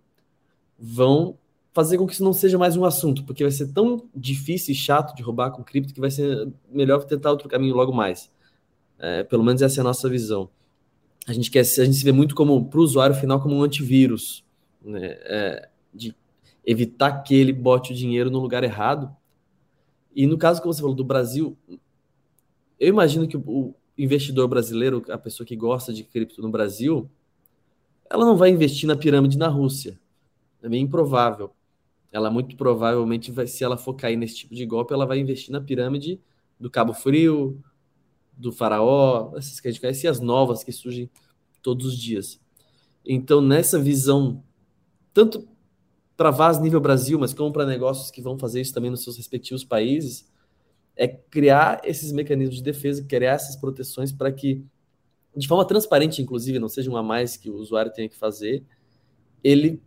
[0.77, 1.37] vão
[1.73, 4.75] fazer com que isso não seja mais um assunto, porque vai ser tão difícil e
[4.75, 8.31] chato de roubar com cripto que vai ser melhor tentar outro caminho logo mais.
[8.97, 10.49] É, pelo menos essa é a nossa visão.
[11.27, 13.63] A gente quer, a gente se vê muito como para o usuário final como um
[13.63, 14.45] antivírus,
[14.81, 15.17] né?
[15.23, 16.15] É, de
[16.65, 19.13] evitar que ele bote o dinheiro no lugar errado.
[20.15, 21.57] E no caso que você falou do Brasil,
[22.79, 27.09] eu imagino que o investidor brasileiro, a pessoa que gosta de cripto no Brasil,
[28.09, 29.99] ela não vai investir na pirâmide na Rússia.
[30.63, 31.51] É bem improvável.
[32.11, 35.51] Ela muito provavelmente vai, se ela for cair nesse tipo de golpe, ela vai investir
[35.51, 36.19] na pirâmide
[36.57, 37.61] do Cabo Frio,
[38.37, 41.09] do Faraó, essas que a gente conhece, e as novas que surgem
[41.61, 42.39] todos os dias.
[43.05, 44.41] Então, nessa visão,
[45.13, 45.47] tanto
[46.15, 49.17] para VAS nível Brasil, mas como para negócios que vão fazer isso também nos seus
[49.17, 50.31] respectivos países,
[50.95, 54.63] é criar esses mecanismos de defesa, criar essas proteções para que,
[55.35, 58.63] de forma transparente, inclusive, não seja um a mais que o usuário tenha que fazer,
[59.43, 59.81] ele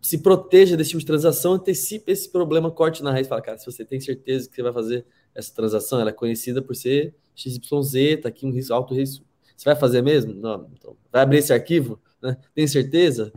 [0.00, 3.64] se proteja desse tipo de transação, antecipe esse problema, corte na raiz, fala, cara, se
[3.64, 8.20] você tem certeza que você vai fazer essa transação, ela é conhecida por ser XYZ,
[8.20, 9.24] tá aqui um risco, alto risco.
[9.56, 10.34] Você vai fazer mesmo?
[10.34, 12.00] Não, então, vai abrir esse arquivo?
[12.20, 12.36] Né?
[12.52, 13.32] Tem certeza?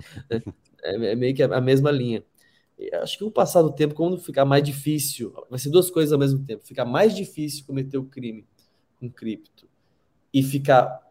[0.86, 2.24] É, é meio que a mesma linha.
[3.02, 6.20] acho que o passar do tempo, quando ficar mais difícil, vai ser duas coisas ao
[6.20, 6.66] mesmo tempo.
[6.66, 8.46] Ficar mais difícil cometer o crime
[9.00, 9.68] com cripto
[10.34, 11.02] e ficar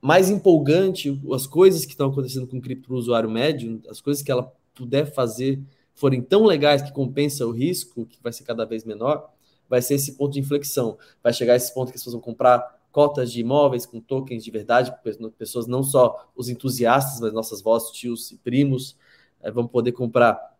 [0.00, 4.22] mais empolgante as coisas que estão acontecendo com cripto para o usuário médio, as coisas
[4.22, 5.60] que ela puder fazer
[5.94, 9.32] forem tão legais que compensa o risco, que vai ser cada vez menor,
[9.68, 10.98] vai ser esse ponto de inflexão.
[11.22, 14.50] Vai chegar esse ponto que as pessoas vão comprar cotas de imóveis com tokens de
[14.50, 14.90] verdade,
[15.36, 18.96] pessoas não só os entusiastas, mas nossas vós, tios e primos,
[19.42, 20.56] é, vão poder comprar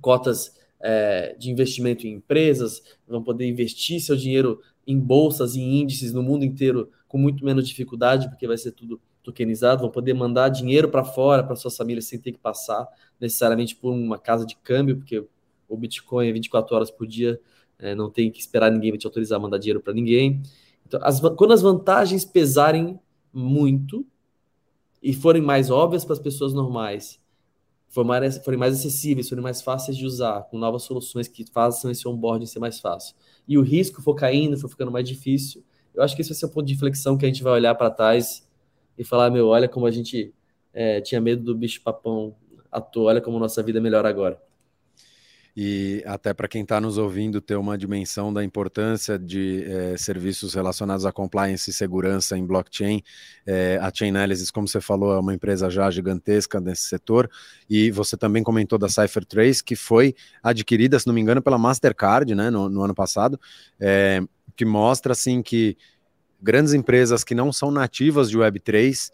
[0.00, 6.12] cotas é, de investimento em empresas, vão poder investir seu dinheiro em bolsas e índices
[6.12, 10.48] no mundo inteiro com muito menos dificuldade, porque vai ser tudo tokenizado, vão poder mandar
[10.48, 12.88] dinheiro para fora para suas famílias sem ter que passar
[13.20, 15.24] necessariamente por uma casa de câmbio, porque
[15.68, 17.40] o Bitcoin é 24 horas por dia,
[17.78, 20.42] é, não tem que esperar ninguém te autorizar a mandar dinheiro para ninguém.
[20.86, 22.98] Então, as, quando as vantagens pesarem
[23.32, 24.06] muito
[25.02, 27.20] e forem mais óbvias para as pessoas normais,
[27.88, 32.46] forem mais, acessíveis, forem mais fáceis de usar, com novas soluções que façam esse onboarding
[32.46, 33.14] ser mais fácil,
[33.48, 35.62] e o risco for caindo, for ficando mais difícil,
[35.94, 37.74] eu acho que esse vai ser o ponto de inflexão que a gente vai olhar
[37.74, 38.46] para trás
[38.98, 40.32] e falar, meu, olha como a gente
[40.72, 42.34] é, tinha medo do bicho papão
[42.70, 44.40] à toa, olha como nossa vida é melhor agora
[45.56, 50.52] e até para quem está nos ouvindo ter uma dimensão da importância de é, serviços
[50.52, 53.02] relacionados a compliance e segurança em blockchain.
[53.46, 57.30] É, a Chainalysis, como você falou, é uma empresa já gigantesca nesse setor,
[57.70, 62.34] e você também comentou da CipherTrace, que foi adquirida, se não me engano, pela Mastercard
[62.34, 63.40] né, no, no ano passado,
[63.80, 64.20] é,
[64.54, 65.74] que mostra assim que
[66.42, 69.10] grandes empresas que não são nativas de Web3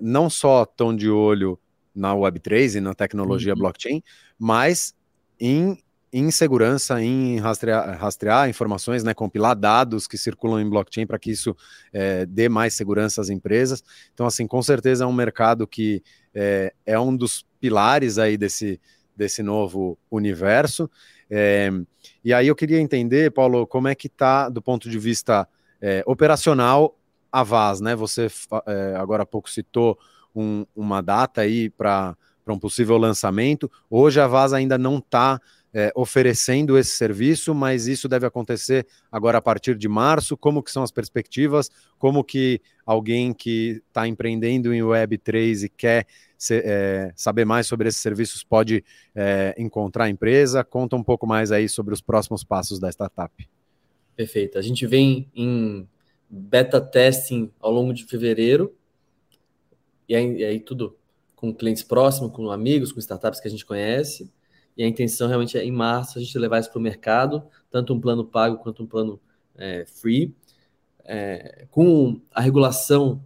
[0.00, 1.58] não só estão de olho
[1.94, 3.58] na Web3 e na tecnologia uhum.
[3.58, 4.02] blockchain,
[4.38, 4.94] mas
[5.40, 5.78] em,
[6.12, 11.30] em segurança, em rastrear, rastrear informações, né, compilar dados que circulam em blockchain para que
[11.30, 11.56] isso
[11.92, 13.82] é, dê mais segurança às empresas.
[14.12, 16.02] Então, assim, com certeza é um mercado que
[16.34, 18.80] é, é um dos pilares aí desse,
[19.16, 20.90] desse novo universo.
[21.30, 21.70] É,
[22.24, 25.48] e aí eu queria entender, Paulo, como é que está do ponto de vista
[25.80, 26.96] é, operacional
[27.32, 27.94] a VAS, né?
[27.94, 28.26] Você
[28.66, 29.98] é, agora há pouco citou
[30.34, 32.16] um, uma data aí para
[32.50, 33.70] para um possível lançamento.
[33.88, 35.40] Hoje a VAS ainda não está
[35.72, 40.36] é, oferecendo esse serviço, mas isso deve acontecer agora a partir de março.
[40.36, 41.70] Como que são as perspectivas?
[41.96, 46.06] Como que alguém que está empreendendo em Web3 e quer
[46.50, 48.84] é, saber mais sobre esses serviços pode
[49.14, 50.64] é, encontrar a empresa?
[50.64, 53.32] Conta um pouco mais aí sobre os próximos passos da startup.
[54.16, 54.58] Perfeito.
[54.58, 55.88] A gente vem em
[56.28, 58.74] beta testing ao longo de fevereiro,
[60.08, 60.96] e aí, e aí tudo
[61.40, 64.30] com clientes próximos, com amigos, com startups que a gente conhece.
[64.76, 67.94] E a intenção realmente é, em março, a gente levar isso para o mercado, tanto
[67.94, 69.18] um plano pago quanto um plano
[69.56, 70.34] é, free.
[71.04, 73.24] É, com a regulação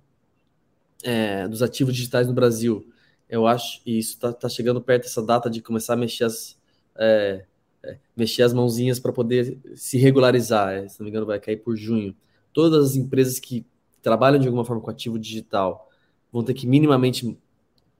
[1.02, 2.88] é, dos ativos digitais no Brasil,
[3.28, 6.56] eu acho, e isso está tá chegando perto dessa data de começar a mexer as,
[6.96, 7.44] é,
[7.82, 10.72] é, mexer as mãozinhas para poder se regularizar.
[10.72, 12.14] É, se não me engano, vai cair por junho.
[12.52, 13.66] Todas as empresas que
[14.00, 15.90] trabalham de alguma forma com ativo digital
[16.32, 17.36] vão ter que minimamente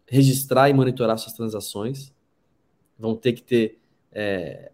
[0.07, 2.13] registrar e monitorar suas transações
[2.99, 3.79] vão ter que ter
[4.13, 4.71] é,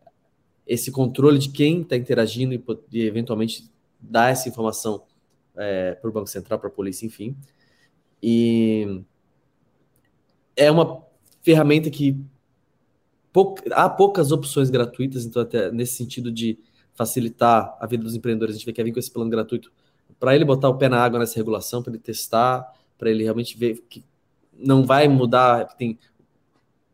[0.66, 2.62] esse controle de quem está interagindo e,
[2.92, 3.70] e, eventualmente
[4.00, 5.02] dar essa informação
[5.56, 7.36] é, para o Banco Central, para a polícia, enfim.
[8.22, 9.02] E
[10.56, 11.02] é uma
[11.42, 12.16] ferramenta que
[13.72, 16.58] há poucas opções gratuitas, então até nesse sentido de
[16.94, 19.72] facilitar a vida dos empreendedores, a gente vê que vir com esse plano gratuito
[20.18, 23.56] para ele botar o pé na água nessa regulação, para ele testar, para ele realmente
[23.56, 24.04] ver que
[24.60, 25.98] não vai mudar, tem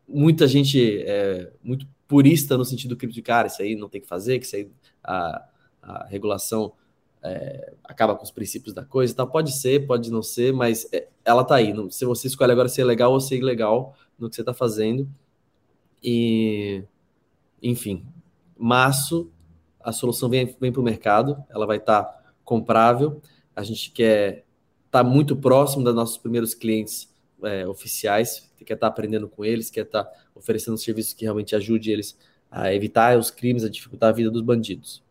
[0.07, 4.07] muita gente é muito purista no sentido crítico de cara, isso aí não tem que
[4.07, 4.71] fazer, que isso aí
[5.03, 5.45] a,
[5.81, 6.73] a regulação
[7.21, 9.27] é, acaba com os princípios da coisa tal.
[9.27, 11.73] Pode ser, pode não ser, mas é, ela tá aí.
[11.73, 15.09] Não, se você escolhe agora ser legal ou ser ilegal no que você está fazendo.
[16.01, 16.83] E,
[17.61, 18.05] enfim,
[18.57, 19.31] março
[19.81, 23.21] a solução vem, vem para o mercado, ela vai estar tá comprável.
[23.55, 24.45] A gente quer
[24.85, 27.09] estar tá muito próximo dos nossos primeiros clientes
[27.43, 31.23] é, oficiais, quer estar tá aprendendo com eles, quer estar tá oferecendo um serviço que
[31.23, 32.17] realmente ajude eles
[32.49, 35.03] a evitar os crimes, a dificultar a vida dos bandidos.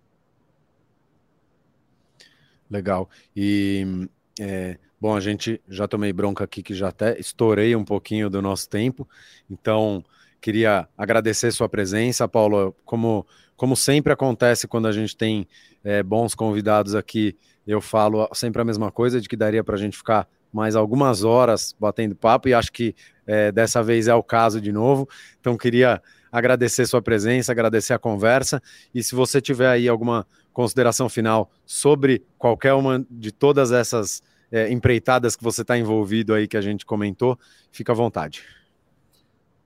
[2.70, 3.08] Legal.
[3.34, 4.08] E
[4.40, 8.42] é, bom, a gente já tomei bronca aqui que já até estourei um pouquinho do
[8.42, 9.08] nosso tempo,
[9.48, 10.04] então
[10.40, 12.74] queria agradecer sua presença, Paulo.
[12.84, 15.46] Como, como sempre acontece quando a gente tem
[15.84, 19.78] é, bons convidados aqui, eu falo sempre a mesma coisa, de que daria para a
[19.78, 22.94] gente ficar mais algumas horas batendo papo e acho que
[23.26, 25.08] é, dessa vez é o caso de novo.
[25.40, 28.62] Então queria agradecer sua presença, agradecer a conversa
[28.94, 34.70] e se você tiver aí alguma consideração final sobre qualquer uma de todas essas é,
[34.70, 37.38] empreitadas que você está envolvido aí que a gente comentou,
[37.70, 38.42] fica à vontade.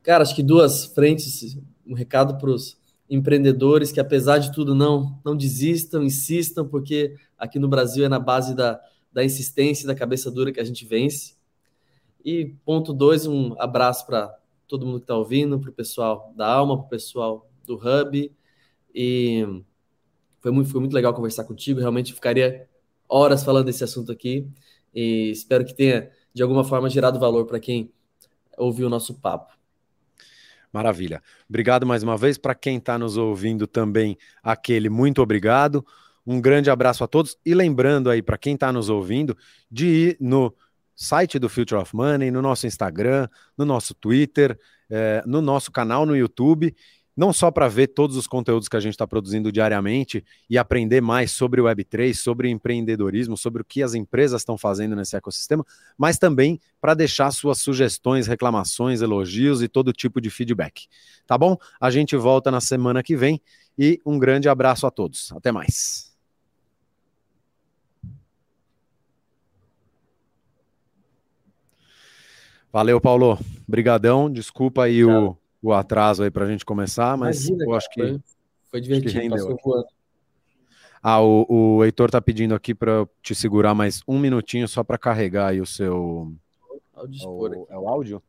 [0.02, 2.78] Cara, acho que duas frentes, um recado para os
[3.08, 8.20] empreendedores que apesar de tudo não não desistam, insistam, porque aqui no Brasil é na
[8.20, 8.80] base da
[9.12, 11.34] da insistência e da cabeça dura que a gente vence.
[12.24, 14.36] E ponto dois, um abraço para
[14.68, 18.32] todo mundo que está ouvindo, para o pessoal da Alma, para o pessoal do Hub.
[18.94, 19.62] E
[20.38, 21.80] foi muito, foi muito legal conversar contigo.
[21.80, 22.68] Realmente ficaria
[23.08, 24.46] horas falando desse assunto aqui.
[24.94, 27.92] E espero que tenha, de alguma forma, gerado valor para quem
[28.56, 29.58] ouviu o nosso papo.
[30.72, 31.20] Maravilha.
[31.48, 32.38] Obrigado mais uma vez.
[32.38, 35.84] Para quem está nos ouvindo também, aquele muito obrigado.
[36.26, 39.36] Um grande abraço a todos e lembrando aí para quem está nos ouvindo
[39.70, 40.54] de ir no
[40.94, 44.58] site do Future of Money, no nosso Instagram, no nosso Twitter,
[44.90, 46.74] é, no nosso canal no YouTube,
[47.16, 51.00] não só para ver todos os conteúdos que a gente está produzindo diariamente e aprender
[51.00, 55.64] mais sobre o Web3, sobre empreendedorismo, sobre o que as empresas estão fazendo nesse ecossistema,
[55.98, 60.86] mas também para deixar suas sugestões, reclamações, elogios e todo tipo de feedback.
[61.26, 61.56] Tá bom?
[61.80, 63.40] A gente volta na semana que vem
[63.78, 65.32] e um grande abraço a todos.
[65.32, 66.09] Até mais.
[72.72, 73.38] Valeu, Paulo.
[73.66, 74.30] Brigadão.
[74.30, 78.00] Desculpa aí o, o atraso aí para a gente começar, mas Imagina, eu acho que
[78.00, 78.20] foi,
[78.70, 79.86] foi divertido, passou voando.
[81.02, 84.98] Ah, o, o Heitor tá pedindo aqui para te segurar mais um minutinho só para
[84.98, 86.32] carregar aí o seu.
[86.94, 88.22] O, é o áudio?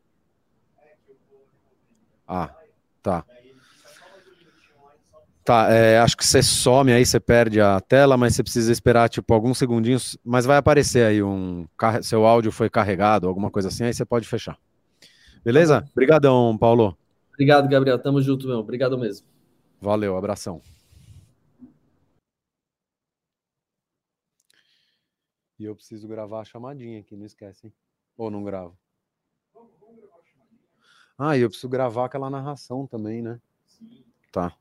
[2.25, 2.49] Ah,
[3.03, 3.25] tá.
[5.43, 9.09] Tá, é, acho que você some aí, você perde a tela, mas você precisa esperar
[9.09, 11.65] tipo alguns segundinhos, mas vai aparecer aí um
[12.03, 14.57] seu áudio foi carregado, alguma coisa assim, aí você pode fechar.
[15.43, 15.83] Beleza?
[15.91, 16.95] Obrigadão, Paulo.
[17.33, 17.97] Obrigado, Gabriel.
[17.97, 18.59] Tamo junto, meu.
[18.59, 19.25] Obrigado mesmo.
[19.81, 20.61] Valeu, abração.
[25.57, 27.73] E eu preciso gravar a chamadinha aqui, não esquece, hein?
[28.15, 28.77] Ou não gravo?
[31.17, 33.39] Ah, e eu preciso gravar aquela narração também, né?
[33.65, 34.03] Sim.
[34.31, 34.55] Tá.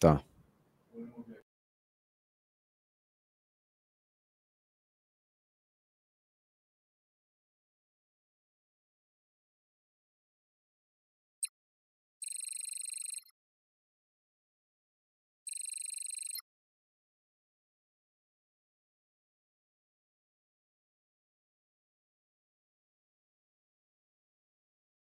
[0.00, 0.22] Tá.